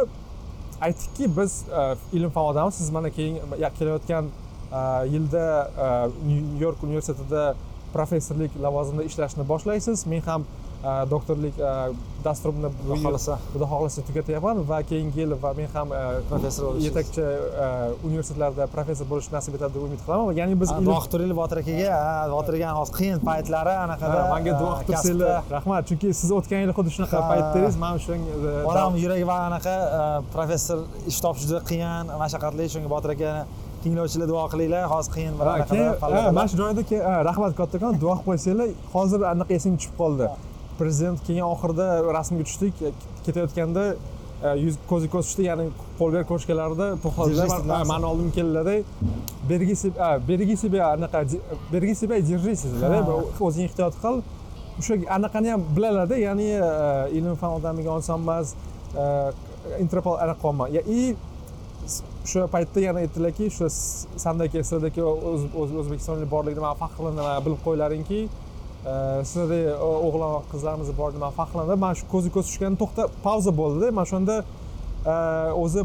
Aytdikki 0.82 1.30
biz 1.38 1.66
e, 1.68 1.84
ilm 2.18 2.30
fan 2.30 2.50
odamimiz 2.54 2.76
siz 2.76 2.90
mana 2.90 3.10
keyin 3.10 3.38
kelayotgan 3.80 4.26
e, 4.72 5.08
yilda 5.14 5.46
e, 5.86 5.88
nyu 6.28 6.42
york 6.60 6.84
universitetida 6.84 7.56
professorlik 7.94 8.52
lavozimida 8.62 9.04
ishlashni 9.04 9.48
boshlaysiz. 9.48 10.08
Men 10.08 10.22
ham 10.22 10.42
e, 10.42 10.63
doktorlik 11.14 11.56
dasturimni 12.26 12.70
Xudo 12.84 12.96
xohlasa. 13.04 13.36
xudo 13.54 13.66
xohlasa 13.72 14.02
tugatyapman 14.08 14.58
va 14.70 14.78
keyingi 14.90 15.20
yil 15.22 15.32
va 15.44 15.52
men 15.58 15.68
ham 15.74 15.88
Professor 16.30 16.64
bo'lishsiz. 16.68 16.86
yetakchi 16.88 17.24
universitetlarda 18.08 18.68
professor 18.76 19.06
bo'lish 19.12 19.30
nasib 19.36 19.56
etadi 19.58 19.74
deb 19.76 19.84
umid 19.88 20.02
qilaman 20.06 20.36
ya'ni 20.40 20.56
biz 20.62 20.70
duo 20.88 20.98
qilib 21.00 21.12
turinglar 21.14 21.38
botir 21.42 21.58
akaga 21.64 21.98
botir 22.36 22.54
akani 22.60 22.76
hozir 22.80 22.94
qiyin 23.00 23.18
paytlari 23.30 23.74
anaqada 23.86 24.20
manga 24.34 24.54
duo 24.62 24.72
qilib 24.78 24.88
tursanglar 24.92 25.44
rahmat 25.56 25.82
chunki 25.90 26.08
siz 26.22 26.30
o'tgan 26.38 26.60
yil 26.64 26.72
xuddi 26.78 26.92
shunaqa 26.96 27.18
Ha. 27.24 27.28
paytdadingiz 27.32 27.76
man 27.84 27.92
o'shanga 28.00 28.32
e, 28.50 28.54
onam 28.72 28.92
yuragi 29.04 29.26
va 29.32 29.38
anaqa 29.50 29.76
professor 30.36 30.80
ish 31.12 31.20
topish 31.26 31.46
juda 31.50 31.62
qiyin 31.70 32.06
mashaqqatli 32.24 32.64
shunga 32.74 32.90
botir 32.96 33.10
akani 33.16 33.44
tinglovchilar 33.84 34.28
duo 34.32 34.44
qilinglar 34.54 34.84
hozir 34.94 35.12
qiyin 35.16 35.34
bir 35.40 35.46
palladalar. 36.02 36.32
mana 36.38 36.48
shu 36.48 36.56
ha, 37.08 37.14
rahmat 37.30 37.52
kattakon 37.60 37.94
duo 38.04 38.14
qilib 38.16 38.26
qo'ysanglar 38.28 38.70
hozir 38.96 39.20
anaqa 39.34 39.52
esimga 39.60 39.78
tushib 39.82 39.96
qoldi 40.02 40.26
prezident 40.80 41.18
keyin 41.28 41.46
oxirida 41.54 41.88
rasmga 42.18 42.44
tushdik 42.50 42.74
ketayotganda 43.26 43.84
e, 43.94 44.50
yuz 44.66 44.76
ko'zi 44.92 45.08
ko'z 45.14 45.26
tushdi 45.30 45.44
ya'ni 45.50 45.66
qo'lber 46.00 46.24
ko'chkalarida 46.32 46.88
to'xtadilar 47.04 47.48
Держись, 47.48 47.72
Ha, 47.80 47.84
mani 47.94 48.06
oldimga 48.12 48.34
keldilarda 48.38 48.76
berigi 49.50 49.76
себя 49.84 50.08
berigi 50.30 50.56
себя 50.64 50.82
anaqa 50.96 51.20
berigi 51.74 51.96
себя 52.02 52.16
держись 52.30 52.64
o'zing 53.48 53.66
ehtiyot 53.70 53.96
qil. 54.04 54.16
O'sha 54.80 54.94
anaqani 55.18 55.50
ham 55.54 55.62
bilalarda 55.76 56.18
ya'ni 56.28 56.48
e, 56.58 56.64
ilm 57.18 57.36
fan 57.42 57.52
odamiga 57.60 57.92
oson 58.00 58.20
emas 58.26 58.48
e, 59.04 59.04
interpol 59.84 60.16
anaqa 60.24 60.42
qolma 60.46 60.66
и 60.98 61.16
o'sha 62.26 62.42
paytda 62.54 62.80
yana 62.88 63.00
aytdilarki 63.04 63.44
o'sha 63.52 63.68
sandaki 64.26 64.58
o'z- 65.12 65.76
o'zbekistonlik 65.82 66.30
borligini 66.36 66.64
man 66.68 66.76
faxrlanaman 66.84 67.44
bilib 67.46 67.62
qo'ylaringki 67.68 68.20
e, 68.92 68.94
sizlardagi 69.30 69.70
o- 69.88 70.00
o'g'lon 70.08 70.30
va 70.36 70.42
qizlarimiz 70.52 70.90
borligini 71.00 71.24
man 71.26 71.34
faxrlanaman 71.40 71.80
mana 71.86 71.96
shu 72.00 72.06
ko'zi 72.14 72.30
ko'z 72.36 72.46
tushganda 72.50 72.78
to'xta 72.84 73.04
pauza 73.26 73.52
bo'ldida. 73.62 73.92
Mana 73.98 74.08
shunda 74.14 74.36
e, 75.14 75.14
o'zi 75.64 75.82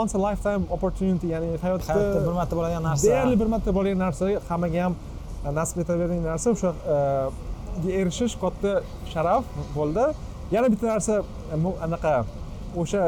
once 0.00 0.12
a 0.18 0.20
lifetime 0.26 0.64
opportunity 0.76 1.26
ya'ni 1.34 1.48
hayotda 1.64 1.94
hayotda 1.94 2.20
bir 2.26 2.34
marta 2.40 2.54
bo'ladigan 2.58 2.84
narsa. 2.88 3.02
Deyarli 3.08 3.40
bir 3.42 3.48
marta 3.54 3.70
bo'lgan 3.78 3.98
narsa 4.04 4.24
hammaga 4.48 4.80
ham 4.86 4.94
nasib 5.58 5.76
etaveradigan 5.84 6.26
narsa. 6.32 6.46
O'sha 6.56 6.70
e, 6.94 6.96
erishish 8.00 8.34
katta 8.44 8.72
sharaf 9.12 9.44
bo'ldi. 9.76 10.04
Yana 10.54 10.68
bitta 10.72 10.86
narsa 10.94 11.14
e, 11.54 11.56
anaqa 11.86 12.14
o'sha 12.82 13.02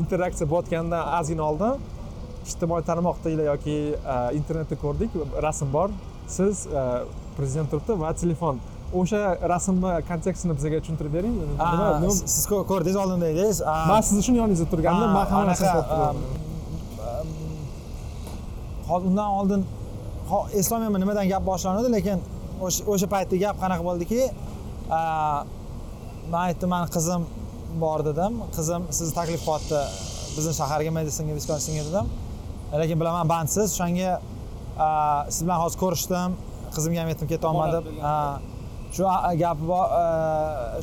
interaksiya 0.00 0.46
bo'layotgandan 0.50 1.02
ozgina 1.18 1.44
oldin 1.50 1.74
ijtimoiy 2.48 2.84
tarmoqda 2.90 3.28
yoki 3.52 3.76
e, 4.14 4.16
internetda 4.38 4.76
ko'rdik 4.84 5.10
rasm 5.46 5.68
bor. 5.76 5.88
Siz 6.36 6.66
e, 6.66 6.82
prezident 7.36 7.70
turibdi 7.70 7.94
va 8.00 8.10
telefon 8.22 8.58
o'sha 9.00 9.20
rasmni 9.52 9.92
kontekstini 10.10 10.52
bizga 10.58 10.78
tushuntirib 10.82 11.12
bering. 11.18 11.34
Nima 11.58 12.10
siz- 12.10 12.24
siz 12.34 12.44
ko- 12.50 12.64
ko'rdingiz 12.70 12.96
oldinda 13.02 13.26
edingiz 13.32 13.58
man 13.90 14.00
sizni 14.08 14.22
shuni 14.26 14.38
yoningizda 14.42 14.66
turgandim 14.72 15.10
man 15.16 15.26
hamma 15.32 15.46
narsani 15.50 15.80
um, 15.96 16.16
hozir 18.88 19.06
undan 19.10 19.28
oldin 19.40 19.62
eslolmayman 20.60 21.00
nimadan 21.04 21.26
gap 21.32 21.42
boshlandi 21.50 21.90
lekin 21.96 22.18
o'sha 22.66 22.80
o'sha 22.92 23.06
paytda 23.14 23.36
gap 23.44 23.56
qanaqa 23.62 23.82
bo'ldiki? 23.88 24.20
Man 26.32 26.40
aytdim 26.48 26.68
mani 26.74 26.88
qizim 26.96 27.22
bor 27.84 28.00
dedim. 28.08 28.32
Qizim 28.56 28.82
sizni 28.96 29.12
taklif 29.20 29.42
qilyapti 29.46 29.80
bizni 30.36 30.52
shaharga 30.60 30.90
meditsinga 30.98 31.34
viskonsinga 31.38 31.82
dedim. 31.88 32.06
Lekin 32.82 32.96
bilaman 33.00 33.26
bandsiz. 33.32 33.68
O'shanga 33.74 34.12
siz 35.34 35.40
bilan 35.46 35.58
hozir 35.64 35.78
ko'rishdim. 35.84 36.30
Qizimga 36.76 36.98
ham 37.02 37.08
aytdim 37.12 37.28
ketolmadim 37.34 37.84
Ha, 38.06 38.16
shu 38.98 39.06
gapi 39.42 39.64
bor 39.70 39.84
a, 40.02 40.04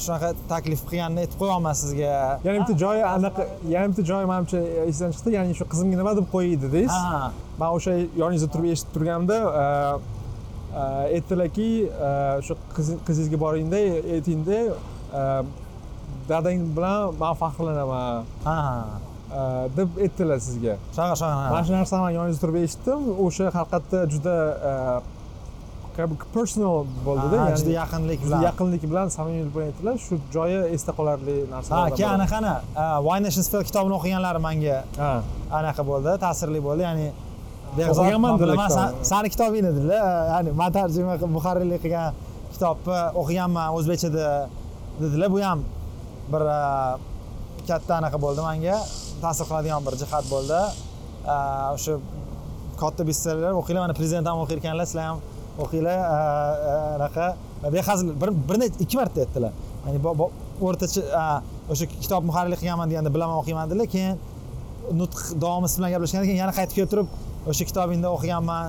shunaqa 0.04 0.30
taklif 0.52 0.82
qilganini 0.90 1.22
aytib 1.26 1.38
qo'yolman 1.42 1.76
sizga 1.82 2.12
yana 2.46 2.58
bitta 2.62 2.76
joyi 2.84 3.02
anaqa 3.14 3.44
yana 3.74 3.88
bitta 3.92 4.04
joyi 4.12 4.26
manimcha 4.32 4.60
esdan 4.90 5.12
chiqdi. 5.16 5.34
Ya'ni 5.38 5.56
shu 5.60 5.66
qizimga 5.72 5.98
nima 6.02 6.14
deb 6.20 6.28
qo'yay 6.34 6.56
dedingiz 6.64 6.94
ha. 6.96 7.32
Man 7.60 7.70
o'sha 7.78 7.94
yoningizda 8.22 8.50
turib 8.54 8.68
eshitib 8.74 8.92
turganimda 8.98 9.38
e, 9.64 9.66
e, 10.82 10.84
aytdilarki 11.18 11.70
e, 12.08 12.10
shu 12.48 12.54
qizi- 12.76 13.00
qizingizga 13.08 13.38
boringda 13.46 13.80
aytingda 14.18 14.60
e, 15.20 15.24
dadang 16.30 16.62
bilan 16.78 17.00
man 17.22 17.34
faxrlanaman. 17.42 18.24
Ha 18.48 18.56
e, 19.40 19.42
deb 19.78 19.90
aytdilar 20.06 20.40
sizga. 20.48 20.74
Shunaqa 20.96 21.16
shunaqa 21.22 21.52
mana 21.56 21.64
shu 21.68 21.74
narsani 21.80 22.02
man 22.08 22.14
yoningizda 22.20 22.42
turib 22.46 22.58
eshitdim. 22.64 23.02
O'sha 23.26 23.46
haqiqatda 23.58 24.00
juda 24.14 24.36
e, 24.72 24.74
personal 26.36 26.86
bo'ldida 27.08 27.36
Ha, 27.42 27.46
ya'ni 27.50 27.58
juda 27.62 27.72
yaqinlik 27.82 28.20
bilan. 28.26 28.42
yaqinlik 28.48 28.84
bilan 28.92 29.08
samimiylik 29.18 29.52
bilan 29.56 29.68
aytdilar 29.72 29.96
shu 30.06 30.14
joyi 30.36 30.58
esda 30.76 30.92
qolarli 30.98 31.36
ha 31.44 31.52
narsalardan 31.56 31.96
keyin 32.00 32.14
anaqani 32.18 32.54
why 33.08 33.18
nation 33.26 33.44
spell 33.48 33.64
kitobini 33.70 33.96
o'qiganlari 34.00 34.40
manga 34.48 34.78
ha. 35.02 35.12
anaqa 35.60 35.82
bo'ldi 35.92 36.12
ta'sirli 36.26 36.60
bo'ldi. 36.68 36.84
Ya'ni 36.90 37.08
O'qiganman 37.94 38.34
bilaman 38.42 38.70
sani 39.12 39.28
kitobing 39.34 39.64
dedilar 39.70 40.02
ya'ni 40.34 40.50
man 40.62 40.72
tarjima 40.78 41.14
qilib 41.20 41.34
muharrirlik 41.38 41.82
qilgan 41.86 42.10
kitobni 42.54 43.00
o'qiganman 43.22 43.68
o'zbekchada 43.78 44.28
dedilar. 45.02 45.28
Bu 45.36 45.40
ham 45.48 45.60
bir 46.34 46.42
a, 46.58 46.60
katta 47.70 47.94
anaqa 48.00 48.18
bo'ldi 48.26 48.42
manga. 48.50 48.78
Ta'sir 49.24 49.46
qiladigan 49.50 49.82
bir 49.88 49.94
jihat 50.02 50.26
bo'ldi. 50.34 50.60
A, 51.34 51.36
o'sha 51.76 51.94
katta 52.82 53.02
bestsellerlar 53.10 53.54
o'qinglar. 53.62 53.82
Mana 53.86 53.96
prezident 54.00 54.26
ham 54.30 54.38
o'qir 54.44 54.58
ekanlar 54.62 54.86
sizlar 54.92 55.06
ham 55.10 55.18
o'qinglar 55.64 55.98
anaqa. 56.98 57.28
Behazil 57.76 58.08
bir 58.22 58.30
bir 58.50 58.60
necha 58.62 58.84
ikki 58.86 58.98
marta 59.00 59.22
aytdilar. 59.26 59.54
Ya'ni 59.86 60.00
o'rtacha 60.68 61.26
o'sha 61.72 61.86
kitob 62.04 62.24
muharrirlik 62.30 62.60
qilganman 62.62 62.90
deganda 62.92 63.12
bilaman 63.16 63.38
o'qiyman 63.42 63.70
dedilar 63.72 63.88
keyin 63.96 64.16
nutq 65.00 65.22
davomi 65.44 65.68
siz 65.70 65.78
bilan 65.80 65.92
gaplashgandan 65.96 66.28
keyin 66.30 66.42
yana 66.44 66.54
qaytib 66.58 66.76
kelib 66.78 66.92
turib 66.94 67.08
o'sha 67.52 67.64
kitobingda 67.70 68.12
o'qiganman 68.16 68.66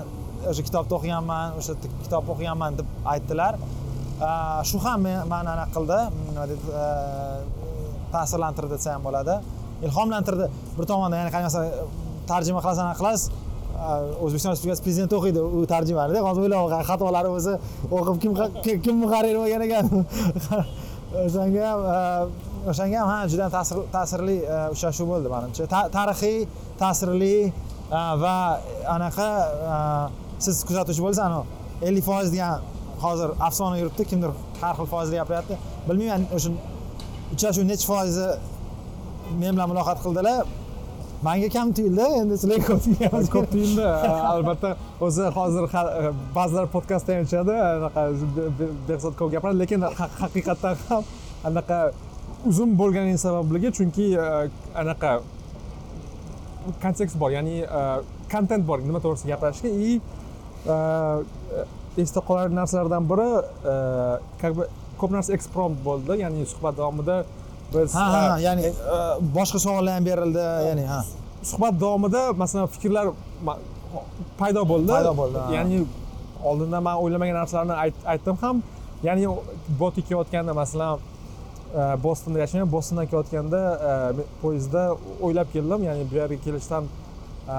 o'sha 0.50 0.62
kitobda 0.68 0.96
o'qiganman 0.98 1.58
o'sha 1.60 1.76
kitobni 2.04 2.30
o'qiganman 2.34 2.78
deb 2.80 2.88
aytdilar. 3.12 3.58
Shu 4.70 4.80
ham 4.86 5.06
mani 5.32 5.48
anaqa 5.54 5.72
qildi. 5.76 5.98
Hmm, 6.12 6.26
nima 6.30 6.44
deydi 6.50 6.66
ta'sirlantirdi 8.14 8.72
desa 8.76 8.94
ham 8.94 9.02
bo'ladi. 9.08 9.34
Ilhomlantirdi. 9.86 10.46
Bir 10.78 10.84
tomondan 10.92 11.18
ya'ni 11.22 11.32
qanaqa 11.36 11.60
tarjima 12.30 12.60
qilasan 12.64 12.84
anaqa 12.88 13.00
qilasiz 13.02 13.24
o'zbekiston 14.24 14.54
respublikasi 14.54 14.82
prezidenti 14.86 15.16
o'qiydi 15.18 15.40
u 15.58 15.62
tarjimanida. 15.72 16.22
Hozir 16.26 16.42
o'ylab 16.46 16.84
xatolari 16.90 17.30
o'zi 17.38 17.54
o'qib 17.98 18.16
kim 18.22 18.32
kim- 18.84 19.00
muharrir 19.04 19.36
bo'lgan 19.40 19.62
ekan? 19.66 19.84
O'shanga 21.26 21.66
ham 21.70 21.80
o'shanga 22.70 22.98
ham 23.00 23.08
ha 23.12 23.18
juda 23.32 23.44
ham 23.46 23.52
ta'sir 23.56 23.82
ta'sirli 23.96 24.36
e, 24.42 24.56
uchrashuv 24.74 25.06
bo'ldi 25.12 25.28
manimcha. 25.34 25.68
Tarixiy 25.96 26.38
ta'sirli 26.82 27.34
e, 27.46 28.00
va 28.22 28.36
anaqa 28.96 29.28
siz 30.44 30.64
kuzatuvchi 30.68 31.02
bo'lsangiz 31.06 31.22
anavi 31.28 31.46
ellik 31.88 32.04
foiz 32.10 32.32
degan 32.34 32.66
hozir 33.04 33.30
afsona 33.48 33.78
yuribdi. 33.80 34.08
Kimdir 34.10 34.30
har 34.60 34.74
xil 34.78 34.88
foizda 34.92 35.22
gapiryapti 35.22 35.54
bilmayman 35.88 36.28
o'sha 36.36 36.52
uchrashuv 37.34 37.64
necha 37.70 37.86
foizi 37.92 38.28
men 39.40 39.52
bilan 39.56 39.68
muloqot 39.72 39.98
qildilar. 40.04 40.46
Manga 41.22 41.48
kam 41.48 41.72
tuyuldi 41.76 42.06
endi 42.20 42.34
sizlarga 42.40 42.66
ko'p 42.70 42.82
tuyulyapti 42.84 43.30
ko'p 43.34 43.46
tuyuldi. 43.52 43.84
Albatta 44.32 44.70
o'zi 45.06 45.24
hozir 45.36 45.64
ba'zilar 46.34 46.66
podkastda 46.74 47.12
ham 47.12 47.22
aytishadi 47.22 47.54
anaqa 47.68 48.02
Be- 48.36 48.50
Be- 48.58 48.74
behzod 48.88 49.14
ko'p 49.20 49.30
gapiradi 49.34 49.58
lekin 49.62 49.80
ha- 50.00 50.10
haqiqatdan 50.22 50.76
ham 50.88 51.02
anaqa 51.48 51.78
uzun 52.50 52.76
bo'lganing 52.80 53.18
sababligi 53.26 53.72
chunki 53.78 54.06
e, 54.14 54.26
anaqa 54.82 55.12
kontekst 56.82 57.16
bor 57.22 57.30
ya'ni 57.36 57.56
kontent 58.32 58.66
bor 58.68 58.78
nima 58.88 59.00
to'g'risida 59.04 59.32
gapirishga 59.34 59.68
и 59.88 60.00
esda 62.02 62.20
qolarli 62.28 62.54
narsalardan 62.60 63.04
biri 63.10 63.28
e, 63.72 63.74
как 64.42 64.52
бы 64.56 64.64
ko'p 65.00 65.10
narsa 65.16 65.30
ekspromт 65.36 65.78
bo'ldi 65.86 66.20
ya'ni 66.22 66.46
suhbat 66.52 66.74
davomida 66.80 67.16
biz 67.74 67.94
ha 67.98 68.04
ha 68.14 68.22
e, 68.38 68.42
ya'ni 68.46 68.62
e, 68.66 68.72
boshqa 69.36 69.58
savollar 69.66 69.92
ham 69.96 70.04
berildi 70.10 70.44
ya'ni 70.68 70.84
ha. 70.92 71.00
Suhbat 71.50 71.74
davomida 71.82 72.22
masalan 72.42 72.66
fikrlar 72.74 73.06
paydo 74.40 74.62
bo'ldi. 74.72 74.92
Paydo 74.96 75.12
bo'ldi, 75.20 75.38
ya'ni 75.56 75.78
oldindan 76.50 76.82
man 76.86 76.96
o'ylamagan 77.02 77.36
narsalarni 77.42 77.74
ayt- 77.84 78.04
aytdim 78.12 78.36
ham 78.42 78.56
ya'ni 79.06 79.24
botga 79.80 80.02
kelayotganda 80.08 80.52
masalan 80.62 80.92
e, 80.98 81.82
bostonda 82.06 82.38
yashayman 82.44 82.70
bostondan 82.76 83.06
kelayotganda 83.10 83.60
e, 83.88 83.92
poyezdda 84.42 84.82
o'ylab 85.26 85.48
keldim 85.54 85.80
ya'ni 85.88 86.02
bu 86.10 86.14
yerga 86.20 86.38
kelishdan 86.46 86.84
e, 87.54 87.56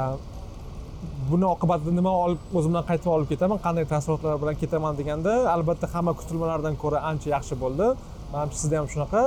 buni 1.32 1.46
oqibatida 1.54 1.92
nima 2.00 2.12
olib 2.26 2.42
o'zim 2.58 2.72
bilan 2.74 2.86
qaytib 2.90 3.10
olib 3.16 3.28
ketaman 3.34 3.60
qanday 3.66 3.86
taassurotlar 3.94 4.36
bilan 4.44 4.56
ketaman 4.62 4.94
deganda 5.00 5.34
albatta 5.56 5.88
hamma 5.94 6.14
kutilmalardan 6.20 6.76
ko'ra 6.84 7.00
ancha 7.10 7.28
yaxshi 7.36 7.56
bo'ldi. 7.64 7.88
Manimcha 8.34 8.58
sizda 8.62 8.76
ham 8.80 8.88
shunaqa 8.94 9.22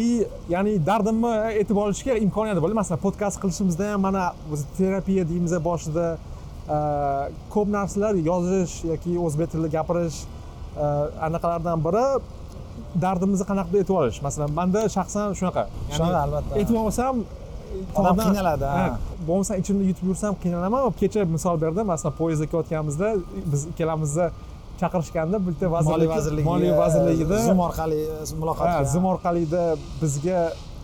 и 0.00 0.26
ya'ni 0.54 0.72
dardimni 0.86 1.32
aytib 1.50 1.76
olishga 1.84 2.14
imkoniyat 2.26 2.58
bo'ldi 2.62 2.76
masalan 2.80 3.00
podkast 3.06 3.36
qilishimizda 3.42 3.92
ham 3.92 4.00
mana 4.06 4.24
biz 4.50 4.60
terapiya 4.78 5.24
deymiz 5.30 5.54
boshida 5.68 6.06
ko'p 7.54 7.68
narsalar 7.76 8.14
yozish 8.30 8.74
yoki 8.90 9.12
o'zbek 9.26 9.48
tilida 9.52 9.70
gapirish 9.76 10.18
anaqalardan 11.26 11.78
biri 11.86 12.06
dardimizni 13.04 13.46
qanaqadir 13.50 13.82
aytib 13.82 13.96
olish 14.02 14.18
masalan 14.26 14.50
manda 14.58 14.80
shaxsan 14.96 15.34
shunaqa 15.38 15.64
Shunaqa, 15.96 16.20
albatta. 16.26 16.52
aytib 16.60 16.76
olmasam 16.82 17.24
Odam 17.98 18.16
qiynaladi, 18.22 18.66
bo'lmasam 19.28 19.56
ichimda 19.62 19.84
yutib 19.90 20.06
yursam 20.10 20.34
qiynalaman 20.42 20.92
kecha 21.00 21.24
misol 21.36 21.56
berdim 21.64 21.86
masalan 21.92 22.14
poyezdda 22.20 22.46
ketayotganimizda 22.46 23.08
biz 23.52 23.60
ikkalamizni 23.72 24.26
chaqirishganda 24.80 25.36
bitta 25.46 25.66
moliya 25.68 25.80
vazirlik 25.86 26.10
vazirligi 26.16 26.46
moliya 26.50 26.74
vazirligida 26.82 27.36
zoom 27.48 27.60
orqali 27.68 28.00
muloqotga 28.40 28.76
Ha, 28.78 28.84
zoom 28.92 29.04
orqalida 29.14 29.62
bizga 30.02 30.38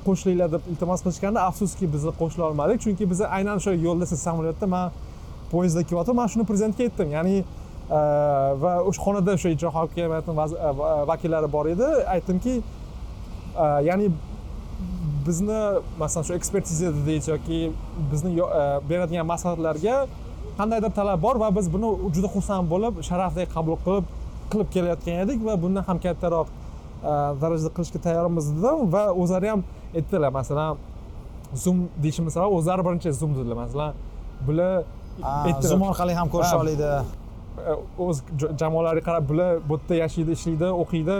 qo'shilinglar 0.07 0.48
deb 0.55 0.62
iltimos 0.72 1.00
qilishganda 1.05 1.40
afsuski 1.48 1.85
biz 1.94 2.03
qo'shila 2.20 2.44
olmadik 2.50 2.79
chunki 2.85 3.05
biz 3.12 3.20
aynan 3.37 3.55
o'sha 3.61 3.72
yo'lda 3.87 4.07
siz 4.12 4.20
samolyotda 4.26 4.66
man 4.74 4.87
poyezdda 5.53 5.83
kelyapman 5.88 6.16
man 6.20 6.29
shuni 6.33 6.44
prezidentga 6.50 6.83
aytdim. 6.87 7.09
Ya'ni 7.16 7.37
e, 7.98 8.00
va 8.62 8.72
o'sha 8.88 9.00
xonada 9.07 9.31
o'sha 9.37 9.48
ijro 9.57 9.70
hokimiyatini 9.76 10.35
e, 10.37 10.70
va- 10.81 11.05
vakillari 11.11 11.48
bor 11.57 11.66
edi. 11.74 11.88
Aytdimki 12.14 12.55
e, 13.64 13.66
ya'ni 13.88 14.07
bizni 15.26 15.59
masalan 16.03 16.24
shu 16.29 16.33
ekspertiza 16.38 16.92
deylik 17.07 17.26
yoki 17.35 17.59
bizni 18.12 18.31
e, 18.38 18.62
beradigan 18.90 19.26
maslahatlarga 19.33 19.96
qandaydir 20.61 20.92
talab 20.99 21.18
bor 21.27 21.37
va 21.42 21.49
biz 21.59 21.66
buni 21.75 21.88
juda 22.16 22.29
xursand 22.35 22.64
bo'lib 22.73 22.94
sharafdek 23.09 23.49
qabul 23.57 23.77
qilib 23.87 24.07
qilib 24.53 24.68
kelayotgan 24.75 25.16
edik 25.25 25.38
va 25.49 25.55
bundan 25.62 25.85
ham 25.88 25.99
kattaroq 26.07 26.49
e, 26.51 27.12
darajada 27.42 27.70
qilishga 27.77 28.01
tayyormiz 28.07 28.46
dedim 28.57 28.79
va 28.94 29.03
o'zlari 29.23 29.49
ham 29.53 29.61
aytdilar 29.99 30.31
masalan 30.40 30.73
zoom 31.62 31.79
deyishimiz 32.03 32.33
sabab 32.37 32.53
o'zlari 32.59 32.83
birinchi 32.87 33.12
zoom 33.20 33.33
dedilar 33.38 33.59
masalan 33.64 33.92
bular 34.46 34.73
zoom 35.70 35.83
orqali 35.90 36.12
ham 36.20 36.29
ko'risha 36.35 36.57
Ha. 36.57 36.62
oladi 36.64 36.88
e, 36.90 37.73
o'z 38.07 38.16
jamoalariga 38.61 39.05
qarab 39.09 39.25
bular 39.31 39.51
bu 39.68 39.75
yerda 39.79 39.94
yashaydi 40.05 40.31
ishlaydi 40.38 40.68
o'qiydi. 40.83 41.16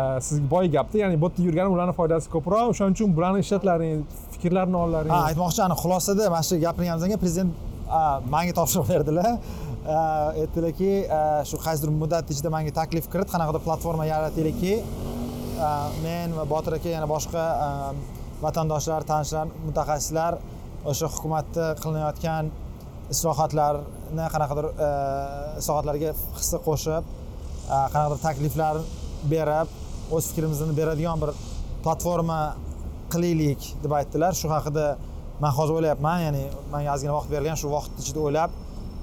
E, 0.00 0.02
sizga 0.26 0.46
boy 0.54 0.64
gapda 0.76 0.96
ya'ni 1.02 1.16
bu 1.22 1.26
yerda 1.28 1.42
yurgani 1.48 1.70
ularni 1.76 1.94
foydasi 2.00 2.26
ko'proq. 2.34 2.64
O'shaning 2.72 2.94
uchun 2.96 3.10
bularni 3.16 3.38
ishlatlaring 3.44 3.98
fikrlarini 4.32 4.78
ollaring. 4.84 5.12
Ha 5.16 5.20
aytmoqchi 5.30 5.60
ani 5.66 5.76
xulosada 5.82 6.24
mana 6.34 6.44
shu 6.48 6.54
gapirganimizdan 6.66 7.08
keyin 7.12 7.22
prezident 7.24 7.50
a, 7.88 8.20
menga 8.34 8.52
topshiriq 8.58 8.88
berdilar. 8.90 9.38
A, 9.86 9.98
aytdilarki 10.42 10.92
shu 11.48 11.60
qaysidir 11.62 11.92
muddat 12.02 12.30
ichida 12.34 12.50
menga 12.50 12.72
taklif 12.80 13.06
kirit 13.12 13.30
qanaqadir 13.30 13.62
platforma 13.66 14.06
yarataylikki 14.08 14.74
men 16.02 16.34
va 16.36 16.44
botir 16.44 16.76
aka 16.76 16.90
yana 16.96 17.06
boshqa 17.08 17.44
vatandoshlar 18.42 19.06
tanishlar 19.08 19.46
mutaxassislar 19.64 20.38
o'sha 20.90 21.08
hukumatda 21.14 21.70
qilinayotgan 21.82 22.50
islohotlarni 23.14 24.26
qanaqadir 24.34 24.66
islohotlarga 25.60 26.12
hissa 26.40 26.60
qo'shib 26.66 27.08
qanaqadir 27.94 28.20
takliflar 28.26 28.82
berib 29.32 29.68
o'z 30.16 30.32
fikrimizni 30.32 30.74
beradigan 30.80 31.22
bir 31.22 31.32
platforma 31.84 32.40
qilaylik 33.12 33.62
deb 33.82 33.92
aytdilar. 34.00 34.32
Shu 34.40 34.50
haqida 34.50 34.96
man 35.40 35.52
hozir 35.58 35.74
o'ylayapman 35.78 36.18
ya'ni 36.26 36.44
manga 36.72 36.94
ozgina 36.94 37.14
vaqt 37.18 37.28
berilgan 37.34 37.58
shu 37.62 37.68
vaqt 37.76 37.92
ichida 38.02 38.20
o'ylab 38.26 38.50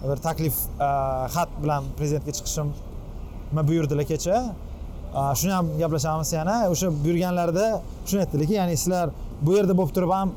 bir 0.10 0.20
taklif 0.28 0.56
e, 0.88 0.90
xat 1.36 1.52
bilan 1.64 1.84
prezidentga 1.98 2.34
chiqishimni 2.38 3.64
buyurdilar 3.70 4.08
kecha. 4.12 4.40
E, 5.20 5.22
shuni 5.40 5.54
ham 5.58 5.70
gaplashamiz 5.82 6.34
yana. 6.40 6.58
O'sha 6.74 6.92
buyurganlarida 7.06 7.68
shuni 8.10 8.24
aytdilarki 8.26 8.58
ya'ni 8.60 8.78
sizlar 8.84 9.14
bu 9.46 9.56
yerda 9.58 9.78
bo'lib 9.80 9.94
turib 9.98 10.12
ham 10.18 10.34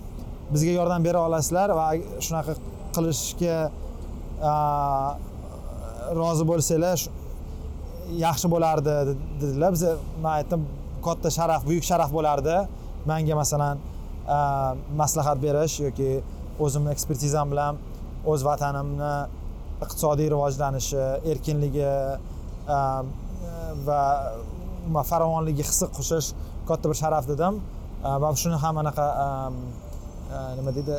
bizga 0.55 0.73
yordam 0.79 1.05
bera 1.09 1.25
olasizlar 1.29 1.75
va 1.79 1.87
shunaqa 2.27 2.57
qilishga 2.97 3.57
e, 4.51 4.53
rozi 6.21 6.45
bo'lsanglar 6.51 6.99
yaxshi 8.27 8.53
bo'lardi 8.55 8.97
dedilar. 9.41 9.71
Biz 9.77 9.85
man 10.23 10.33
aytdim 10.39 10.71
katta 11.07 11.31
sharaf 11.39 11.67
buyuk 11.69 11.85
sharaf 11.91 12.11
bo'lardi. 12.19 12.57
Manga 13.11 13.35
masalan 13.43 13.77
maslahat 15.01 15.39
berish 15.47 15.75
yoki 15.87 16.11
o'zimni 16.65 16.91
ekspertizam 16.95 17.51
bilan 17.53 17.75
o'z 18.33 18.41
vatanimni 18.49 19.13
iqtisodiy 19.85 20.29
rivojlanishi 20.35 21.03
erkinligi 21.33 21.87
a, 21.87 22.79
va 23.87 24.01
umuman 24.87 25.05
farovonligiga 25.11 25.67
hissa 25.71 25.87
qo'shish 25.97 26.29
katta 26.69 26.87
bir 26.91 26.99
sharaf 27.03 27.25
dedim. 27.33 27.61
A, 28.05 28.17
va 28.23 28.29
shuni 28.43 28.57
ham 28.65 28.75
anaqa 28.83 29.07
a, 29.27 29.29
nima 30.59 30.71
deydi 30.77 30.95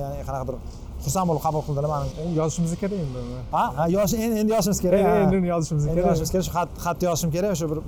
ya'ni 0.00 0.22
qanaqadir 0.28 0.56
xursand 1.04 1.26
bo'lib 1.28 1.42
qabul 1.46 1.62
qildilar 1.66 1.88
mani. 1.92 2.08
Yozishimiz 2.38 2.72
kerak 2.82 2.98
endi? 3.04 3.20
Ha 3.54 3.64
ha 3.78 3.84
yosh 3.96 4.14
endi 4.24 4.52
yozishimiz 4.54 4.80
kerak 4.84 5.00
endi 5.24 5.36
yozishimiz 5.52 5.84
kerak. 5.88 6.04
yozishimiz 6.10 6.30
kerak 6.34 6.44
shu 6.48 6.52
xat 6.58 6.70
xat 6.84 6.98
yozishim 7.08 7.30
kerak 7.36 7.50
o'sha 7.56 7.66
bir, 7.72 7.78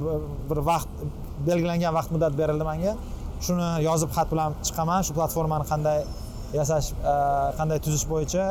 bir- 0.50 0.64
vaqt 0.70 0.90
belgilangan 1.48 1.92
vaqt 1.98 2.10
muddat 2.14 2.34
berildi 2.40 2.64
menga 2.70 2.92
shuni 3.46 3.68
yozib 3.88 4.10
xat 4.16 4.28
bilan 4.32 4.50
chiqaman. 4.66 5.00
Shu 5.06 5.12
platformani 5.18 5.66
qanday 5.72 5.98
yasash 6.58 6.88
a, 7.12 7.14
qanday 7.58 7.78
tuzish 7.84 8.06
bo'yicha. 8.12 8.44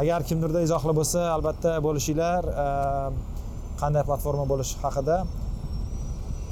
Agar 0.00 0.20
kimdirda 0.28 0.60
izohli 0.66 0.92
bo'lsa 0.98 1.20
albatta 1.36 1.70
bo'lishinglar 1.86 2.42
a, 2.64 2.66
qanday 3.80 4.02
platforma 4.08 4.44
bo'lishi 4.52 4.74
haqida. 4.84 5.16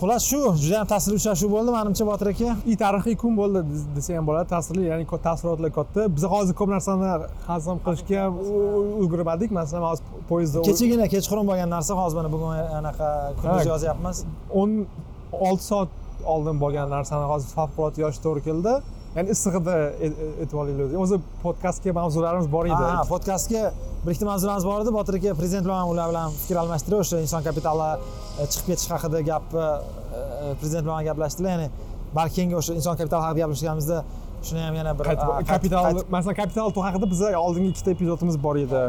Xullas 0.00 0.24
shu 0.30 0.38
juda 0.62 0.76
yam 0.78 0.86
ta'sirli 0.92 1.16
uchrashuv 1.20 1.50
bo'ldi 1.54 1.70
manimcha 1.76 2.04
botir 2.10 2.28
aka. 2.32 2.50
И 2.72 2.74
tarixiy 2.82 3.16
kun 3.22 3.32
bo'ldi 3.40 3.60
des- 3.70 3.88
desa 3.96 4.16
ham 4.16 4.24
bo'ladi 4.28 4.48
ta'sirli 4.54 4.82
ya'ni 4.90 5.04
taassurotlar 5.26 5.70
katta. 5.78 6.00
Biz 6.16 6.24
hozir 6.34 6.54
ko'p 6.60 6.70
narsani 6.76 7.10
hazm 7.50 7.76
qilishga 7.86 8.16
ham 8.24 8.34
ulgurmadik. 9.02 9.50
Masalan 9.58 9.84
hozir 9.90 10.04
poyezdda 10.30 10.62
kechagina 10.68 11.06
kechqurun 11.14 11.44
bo'lgan 11.50 11.68
narsa 11.76 11.92
hozir 12.00 12.16
mana 12.20 12.30
bugun 12.34 12.50
anaqa 12.80 13.08
kunduz 13.40 13.66
yozyapmiz 13.72 14.16
o'n 14.60 14.70
olti 15.48 15.64
soat 15.70 15.88
oldin 16.24 16.56
bo'lgan 16.62 16.90
narsani 16.96 17.26
hozir 17.32 17.50
favqulodda 17.58 18.02
yozishga 18.04 18.24
to'g'ri 18.26 18.42
keldi. 18.48 18.72
Ya'ni 19.16 19.34
issig'ida 19.34 19.74
e- 19.90 20.06
e- 20.06 20.32
e'tib 20.42 20.58
olinglar 20.62 20.94
o'zi 21.04 21.18
podkastga 21.44 21.92
mavzularimiz 22.00 22.48
bor 22.52 22.66
edi. 22.70 22.84
Ha 22.94 23.02
podkastga 23.08 23.62
bir 24.04 24.10
ikkita 24.12 24.26
mavzularimiz 24.30 24.66
bor 24.70 24.80
edi. 24.84 24.94
Botir 24.98 25.18
aka 25.18 25.34
prezident 25.40 25.64
bilan 25.68 25.92
ular 25.92 26.08
bilan 26.12 26.36
fikr 26.42 26.62
almashtirib 26.62 27.02
o'sha 27.04 27.20
inson 27.26 27.42
kapitali 27.48 27.90
e, 27.96 28.46
chiqib 28.50 28.66
ketish 28.70 28.88
haqida 28.94 29.20
gapni 29.30 29.66
e, 29.66 30.54
prezident 30.60 30.84
bilan 30.88 31.04
gaplashdilar. 31.10 31.50
Ya'ni 31.56 31.68
balki 32.18 32.34
keyingi 32.38 32.56
o'sha 32.62 32.78
inson 32.80 32.96
kapitali 33.00 33.22
haqida 33.26 33.44
gaplashganimizda 33.44 34.02
shuni 34.46 34.66
ham 34.66 34.74
yana 34.80 34.98
bir 34.98 35.04
kapital 35.52 36.02
masalan 36.16 36.36
kapital 36.42 36.74
haqida 36.88 37.10
biza 37.14 37.38
oldingi 37.46 37.68
ikkita 37.74 37.90
epizodimiz 37.96 38.42
bor 38.48 38.56
edi. 38.66 38.84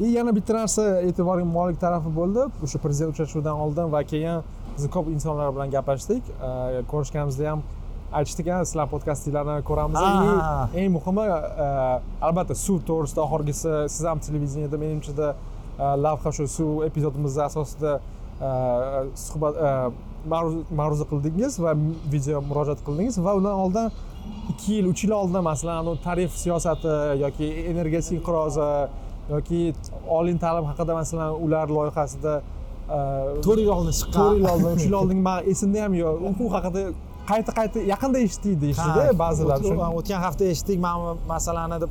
И 0.00 0.06
yana 0.10 0.34
bitta 0.34 0.54
narsa 0.54 1.00
e'tiborga 1.06 1.44
molik 1.46 1.76
tarafi 1.80 2.10
bo'ldi. 2.16 2.48
O'sha 2.64 2.78
prezident 2.82 3.14
uchrashuvidan 3.14 3.60
oldin 3.64 3.92
va 3.92 4.00
keyin 4.02 4.42
biz 4.76 4.84
ko'p 4.94 5.06
insonlar 5.14 5.48
bilan 5.54 5.70
gaplashdik. 5.76 6.22
Ko'rishganimizda 6.92 7.50
ham 7.50 7.62
aytishdik 8.18 8.46
"Ha, 8.52 8.58
sizlar 8.68 8.86
podkastinglarni 8.94 9.62
ko'ramiz 9.70 10.00
eng 10.80 10.90
muhimi 10.96 11.24
eh, 11.30 12.26
albatta 12.26 12.54
suv 12.54 12.78
to'g'risida 12.88 13.20
oxirgisi 13.26 13.72
siz 13.94 14.04
ham 14.10 14.18
televideniyada 14.26 14.78
menimchada 14.84 15.28
eh, 15.34 15.94
lavha 16.04 16.30
shu 16.36 16.46
suv 16.56 16.84
epizodimizni 16.88 17.42
asosida 17.48 17.92
eh, 18.46 19.00
suhbat 19.26 19.54
ma'ruza 20.80 21.04
qildingiz 21.10 21.58
va 21.64 21.72
video 22.14 22.40
murojaat 22.50 22.80
qildingiz 22.86 23.18
va 23.26 23.34
undan 23.38 23.56
oldin 23.64 23.86
ikki 24.52 24.70
yil 24.78 24.86
uch 24.92 25.02
yil 25.04 25.12
oldin 25.20 25.42
masalan 25.50 25.90
tarif 26.06 26.30
siyosati 26.42 26.92
yoki 27.24 27.48
energiya 27.72 28.02
inqirozi 28.18 28.68
yoki 29.34 29.60
oliy 30.18 30.38
ta'lim 30.44 30.64
haqida 30.70 30.92
masalan 31.00 31.30
ular 31.44 31.66
loyihasida 31.76 32.34
to'rt 33.44 33.58
yil 33.64 33.70
oldin 33.76 33.92
chiqqan. 33.98 34.16
To'rt 34.18 34.36
yil 34.40 34.48
oldin 34.52 34.70
uch 34.76 34.84
yil 34.88 34.96
oldin 35.00 35.20
man 35.28 35.38
esimda 35.52 35.78
ham 35.84 35.92
yo'q 36.02 36.42
u 36.44 36.48
haqida 36.56 36.82
qayta 37.30 37.50
qayta 37.58 37.78
yaqinda 37.92 38.18
eshitdik 38.26 38.56
deyishdida 38.64 39.04
ba'zilar 39.22 39.58
o'tgan 39.98 40.20
hafta 40.26 40.44
eshitdik 40.52 40.78
mana 40.86 41.14
masalani 41.32 41.78
deb. 41.84 41.90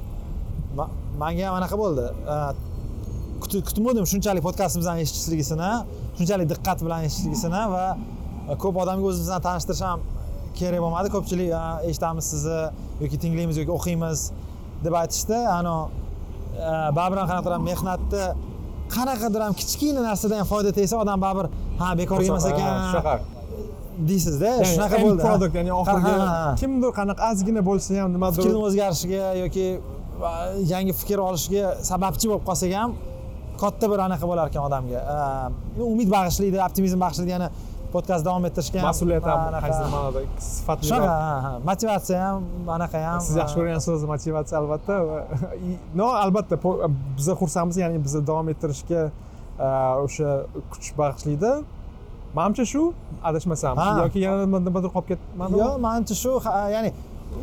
Ma- 0.77 0.91
manga 1.21 1.43
ham 1.47 1.56
anaqa 1.60 1.75
bo'ldi. 1.84 2.06
Kutmadim 3.67 4.06
shunchalik 4.12 4.43
podkastimizni 4.47 5.01
eshitishligisini 5.06 5.71
shunchalik 6.17 6.47
diqqat 6.53 6.79
bilan 6.86 6.99
eshitishligisini 7.08 7.62
va 7.73 7.86
ko'p 8.63 8.75
odamga 8.84 9.06
o'zimizdan 9.10 9.41
tanishtirish 9.47 9.84
ham 9.88 9.99
kerak 10.60 10.79
bo'lmadi. 10.86 11.08
Ko'pchilik 11.15 11.49
"A, 11.62 11.63
eshitamiz 11.89 12.25
sizni 12.34 12.62
yoki 13.03 13.17
tinglaymiz 13.23 13.56
yoki 13.62 13.71
o'qiymiz 13.77 14.19
deb 14.86 14.93
aytishdi. 15.01 15.38
Ano 15.60 15.75
baribir 16.97 17.17
ham 17.21 17.27
qanaqadir 17.32 17.62
mehnatni 17.69 18.23
qanaqadir 18.96 19.41
ham 19.46 19.54
kichkina 19.62 20.02
narsadan 20.10 20.38
ham 20.41 20.48
foyda 20.54 20.72
tegsa 20.80 20.96
odam 21.04 21.22
baribir 21.26 21.48
ha 21.80 21.88
bekorga 22.02 22.28
emas 22.34 22.46
ekan. 22.52 22.72
shunaqa 22.91 23.15
deysizda 24.10 24.52
shunaqa 24.74 24.98
bo'ldi. 25.06 25.22
ha. 25.22 25.28
product 25.28 25.54
ya'ni 25.60 25.74
oxirgi 25.82 26.13
kimdir 26.62 26.91
qanaqa 27.00 27.32
ozgina 27.32 27.62
bo'lsa 27.69 27.89
ham 28.02 28.12
nimadir 28.15 28.41
fikrni 28.41 28.62
o'zgarishiga 28.67 29.24
yoki 29.43 29.67
yangi 30.74 30.93
fikr 31.02 31.19
olishiga 31.30 31.65
sababchi 31.89 32.26
bo'lib 32.30 32.46
qolsak 32.50 32.72
ham 32.82 32.91
katta 33.62 33.86
bir 33.91 34.00
anaqa 34.08 34.26
bo'lar 34.32 34.46
ekan 34.52 34.63
odamga. 34.67 35.00
Umid 35.93 36.10
bag'ishlaydi 36.15 36.58
optimizm 36.67 37.00
bag'ishlaydi. 37.06 37.32
Yana 37.36 37.50
podkast 37.95 38.23
davom 38.27 38.43
ettirishga 38.49 38.79
ham 38.82 38.88
mas'uliyat 38.89 39.25
ham 39.32 39.39
qaysidir 39.65 39.89
ma'noda 39.95 40.21
sifatli 40.47 40.86
shunaqa 40.89 41.53
motivatsiya 41.69 42.19
ham 42.25 42.41
anaqa 42.77 42.97
ham 43.08 43.19
siz 43.27 43.36
yaxshi 43.41 43.56
ko'rgan 43.60 43.82
so'z 43.88 44.01
motivatsiya 44.13 44.58
albatta. 44.62 44.95
No 46.01 46.08
albatta 46.23 46.56
biza 47.17 47.34
xursandmiz 47.41 47.77
ya'ni 47.84 47.97
bizni 48.06 48.21
davom 48.29 48.47
ettirishga 48.53 49.01
a, 49.08 49.67
o'sha 50.06 50.29
kuch 50.73 50.88
bag'ishlaydi. 50.99 51.51
Manimcha 52.38 52.65
shu 52.73 52.82
adashmasam. 53.29 53.73
Yoki 54.03 54.19
yana 54.27 54.45
nimadir 54.67 54.89
qolib 54.95 55.08
ketmadimi? 55.12 55.60
Yo'q 55.63 55.75
manimcha 55.88 56.15
shu 56.23 56.32
ya'ni 56.75 56.89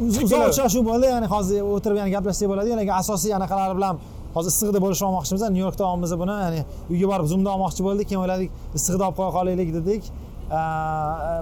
uz- 0.07 0.23
uzoq 0.27 0.43
uchrashuv 0.53 0.83
bo'ldi 0.91 1.07
ya'ni 1.15 1.29
hozir 1.35 1.61
o'tirib 1.75 1.97
yana 2.01 2.11
gaplashsak 2.17 2.49
bo'ladi 2.53 2.69
lekin 2.81 2.95
asosiy 3.03 3.33
anaqalar 3.39 3.73
bilan 3.79 3.95
hozir 4.37 4.51
issiqda 4.55 4.79
bo'lishib 4.85 5.07
olmoqchimiz 5.09 5.43
nyu 5.57 5.63
yorkda 5.67 5.85
olamiz 5.91 6.13
buni 6.23 6.35
ya'ni 6.45 6.61
uyga 6.93 7.07
borib 7.13 7.27
zoomda 7.33 7.51
olmoqchi 7.55 7.83
bo'ldik 7.89 8.07
keyin 8.11 8.21
o'yladik 8.25 8.51
issiqda 8.79 9.03
olib 9.09 9.17
qo'ya 9.21 9.31
qolaylik 9.39 9.71
dedik 9.79 10.03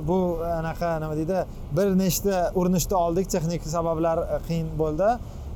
bu 0.08 0.18
anaqa 0.60 0.90
nima 1.02 1.14
deydi 1.20 1.38
bir 1.76 1.88
nechta 2.02 2.50
urinishni 2.58 2.96
oldik 3.04 3.26
texnik 3.32 3.62
sabablar 3.76 4.18
qiyin 4.48 4.68
bo'ldi. 4.80 5.08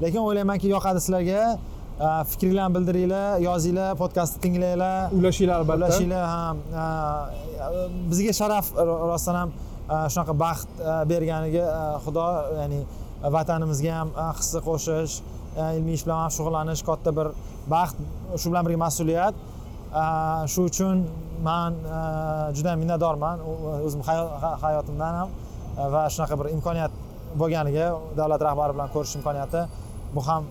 Lekin 0.02 0.20
o'ylaymanki 0.26 0.66
yoqadi 0.76 1.00
sizlarga. 1.04 1.42
Fikringlarni 2.30 2.74
bildiringlar 2.76 3.40
yozinglar 3.44 3.90
podkastni 4.00 4.40
tinglanglar 4.44 5.12
ulashinglar 5.18 5.60
albatta. 5.60 5.78
Ulashinglar 5.86 6.24
ham 6.34 6.56
bizga 8.10 8.32
sharaf 8.40 8.66
ro- 8.88 9.00
rostdan 9.12 9.36
ham 9.40 9.50
a, 9.88 9.96
shunaqa 10.12 10.34
baxt 10.44 10.70
berganiga 11.10 11.66
xudo 12.04 12.26
ya'ni 12.58 12.80
vatanimizga 13.36 13.92
ham 13.98 14.08
hissa 14.38 14.58
qo'shish 14.68 15.14
ilmiy 15.76 15.94
ish 15.98 16.04
bilan 16.06 16.18
ham 16.24 16.32
shug'ullanish 16.36 16.82
katta 16.88 17.10
bir 17.18 17.28
baxt 17.74 17.96
shu 18.40 18.46
bilan 18.50 18.64
birga 18.66 18.80
mas'uliyat. 18.86 19.34
Shu 20.52 20.60
uchun 20.70 20.96
man 21.48 21.72
a, 21.98 22.00
juda 22.56 22.72
minnatdorman 22.82 23.36
u- 23.50 23.60
o'zim 23.86 24.02
hayo- 24.08 24.32
ha- 24.42 24.56
hayotimdan 24.64 25.14
ham. 25.20 25.28
A, 25.78 25.88
va 25.94 26.02
shunaqa 26.14 26.34
bir 26.40 26.46
imkoniyat 26.56 26.92
bo'lganiga 27.40 27.86
davlat 28.18 28.40
rahbari 28.48 28.72
bilan 28.76 28.88
ko'rish 28.94 29.14
imkoniyati 29.18 29.60
bu 30.14 30.20
ham 30.28 30.42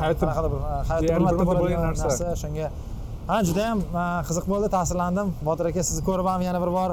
Hayotda 0.00 0.26
hayotda 0.36 0.48
bir 1.14 1.20
marta 1.26 1.44
bo'ladigan 1.48 1.82
narsa. 1.88 2.28
shunga 2.42 2.66
ha 3.30 3.36
juda 3.48 3.62
ham 3.70 3.78
qiziq 4.28 4.46
bo'ldi 4.52 4.68
ta'sirlandim. 4.76 5.28
Botir 5.48 5.64
aka 5.70 5.82
sizni 5.88 6.02
ko'rib 6.08 6.26
ham 6.32 6.40
yana 6.48 6.58
bir 6.64 6.70
bor 6.78 6.90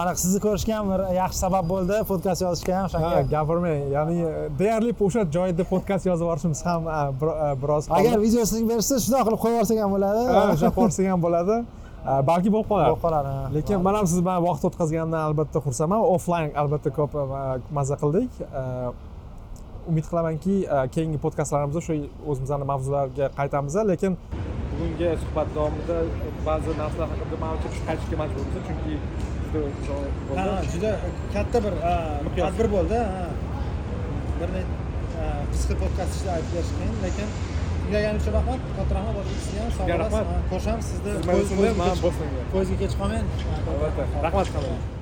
aniq 0.00 0.16
sizni 0.24 0.40
ko'rishga 0.46 0.74
ham 0.78 0.86
bir 0.92 1.00
yaxshi 1.20 1.38
sabab 1.44 1.64
bo'ldi 1.72 1.96
podkast 2.10 2.40
yozishga 2.46 2.72
ham 2.78 2.84
ha 2.84 2.88
o'shanga 2.90 3.20
gapirmang 3.34 3.78
ya'ni 3.96 4.16
deyarli 4.60 4.90
o'sha 5.06 5.22
joyda 5.36 5.64
podkast 5.72 6.04
yozib 6.10 6.24
yuborishimiz 6.26 6.60
ham 6.68 6.80
biroz 7.62 7.84
agar 7.98 8.16
videosini 8.26 8.62
bersa 8.72 8.94
shundoq 9.04 9.22
qilib 9.26 9.40
qo'yib 9.44 9.54
yuborsak 9.56 9.78
ham 9.84 9.90
bo'ladi. 9.96 10.22
O'sha 10.54 10.68
qo'rsak 10.78 11.06
ham 11.12 11.20
bo'ladi 11.26 11.56
balki 12.04 12.52
bo'lib 12.54 12.68
qolar. 12.70 12.88
Bo'lib 12.90 13.02
qoladi 13.04 13.34
ha. 13.36 13.50
lekin 13.56 13.82
man 13.86 13.94
ham 14.00 14.06
siz 14.06 14.20
bilan 14.26 14.42
vaqt 14.48 14.64
o'tkazgandan 14.70 15.22
albatta 15.28 15.62
xursandman. 15.66 16.04
Offline 16.16 16.50
albatta 16.62 16.90
ko'p 16.98 17.16
e, 17.18 17.24
mazza 17.78 17.96
qildik. 18.02 18.40
E, 18.40 18.64
umid 19.90 20.06
qilamanki 20.10 20.56
e, 20.64 20.82
keyingi 20.94 21.18
podkastlarimizda 21.24 21.80
shu 21.88 21.98
o'zimizni 22.30 22.66
mavzularga 22.72 23.30
qaytamiz 23.40 23.80
lekin 23.92 24.18
bugungi 24.78 25.10
suhbat 25.22 25.48
davomida 25.56 25.96
ba'zi 26.46 26.74
narsalar 26.80 27.08
haqida 27.12 27.36
manimcha 27.42 27.68
tushib 27.70 27.84
qaytishga 27.88 28.16
majburmiz 28.22 28.52
chunki 28.68 28.94
juda 30.72 30.90
katta 31.34 31.62
bir 31.64 31.74
tadbir 32.36 32.68
bo'ldi 32.74 32.98
bir 34.40 34.50
qisqa 35.52 35.74
podkast 35.82 36.12
ishla 36.18 36.36
aytib 36.36 36.52
berish 36.56 36.72
qiyin 36.78 36.96
lekin 37.06 37.28
tinglaganing 37.88 38.20
uchun 38.22 38.32
rahmat. 38.38 38.60
Katta 38.76 38.94
rahmat. 38.98 39.24
Sizga 39.44 39.60
ham 39.64 39.70
sog' 39.78 39.88
bo'lasiz 39.88 40.46
qo'shamiz 40.52 40.84
sizni 40.92 41.10
poyezdga 42.52 42.76
kech- 42.82 42.98
qolmang 43.00 43.24
albatta. 43.72 44.02
Rahmat 44.26 44.97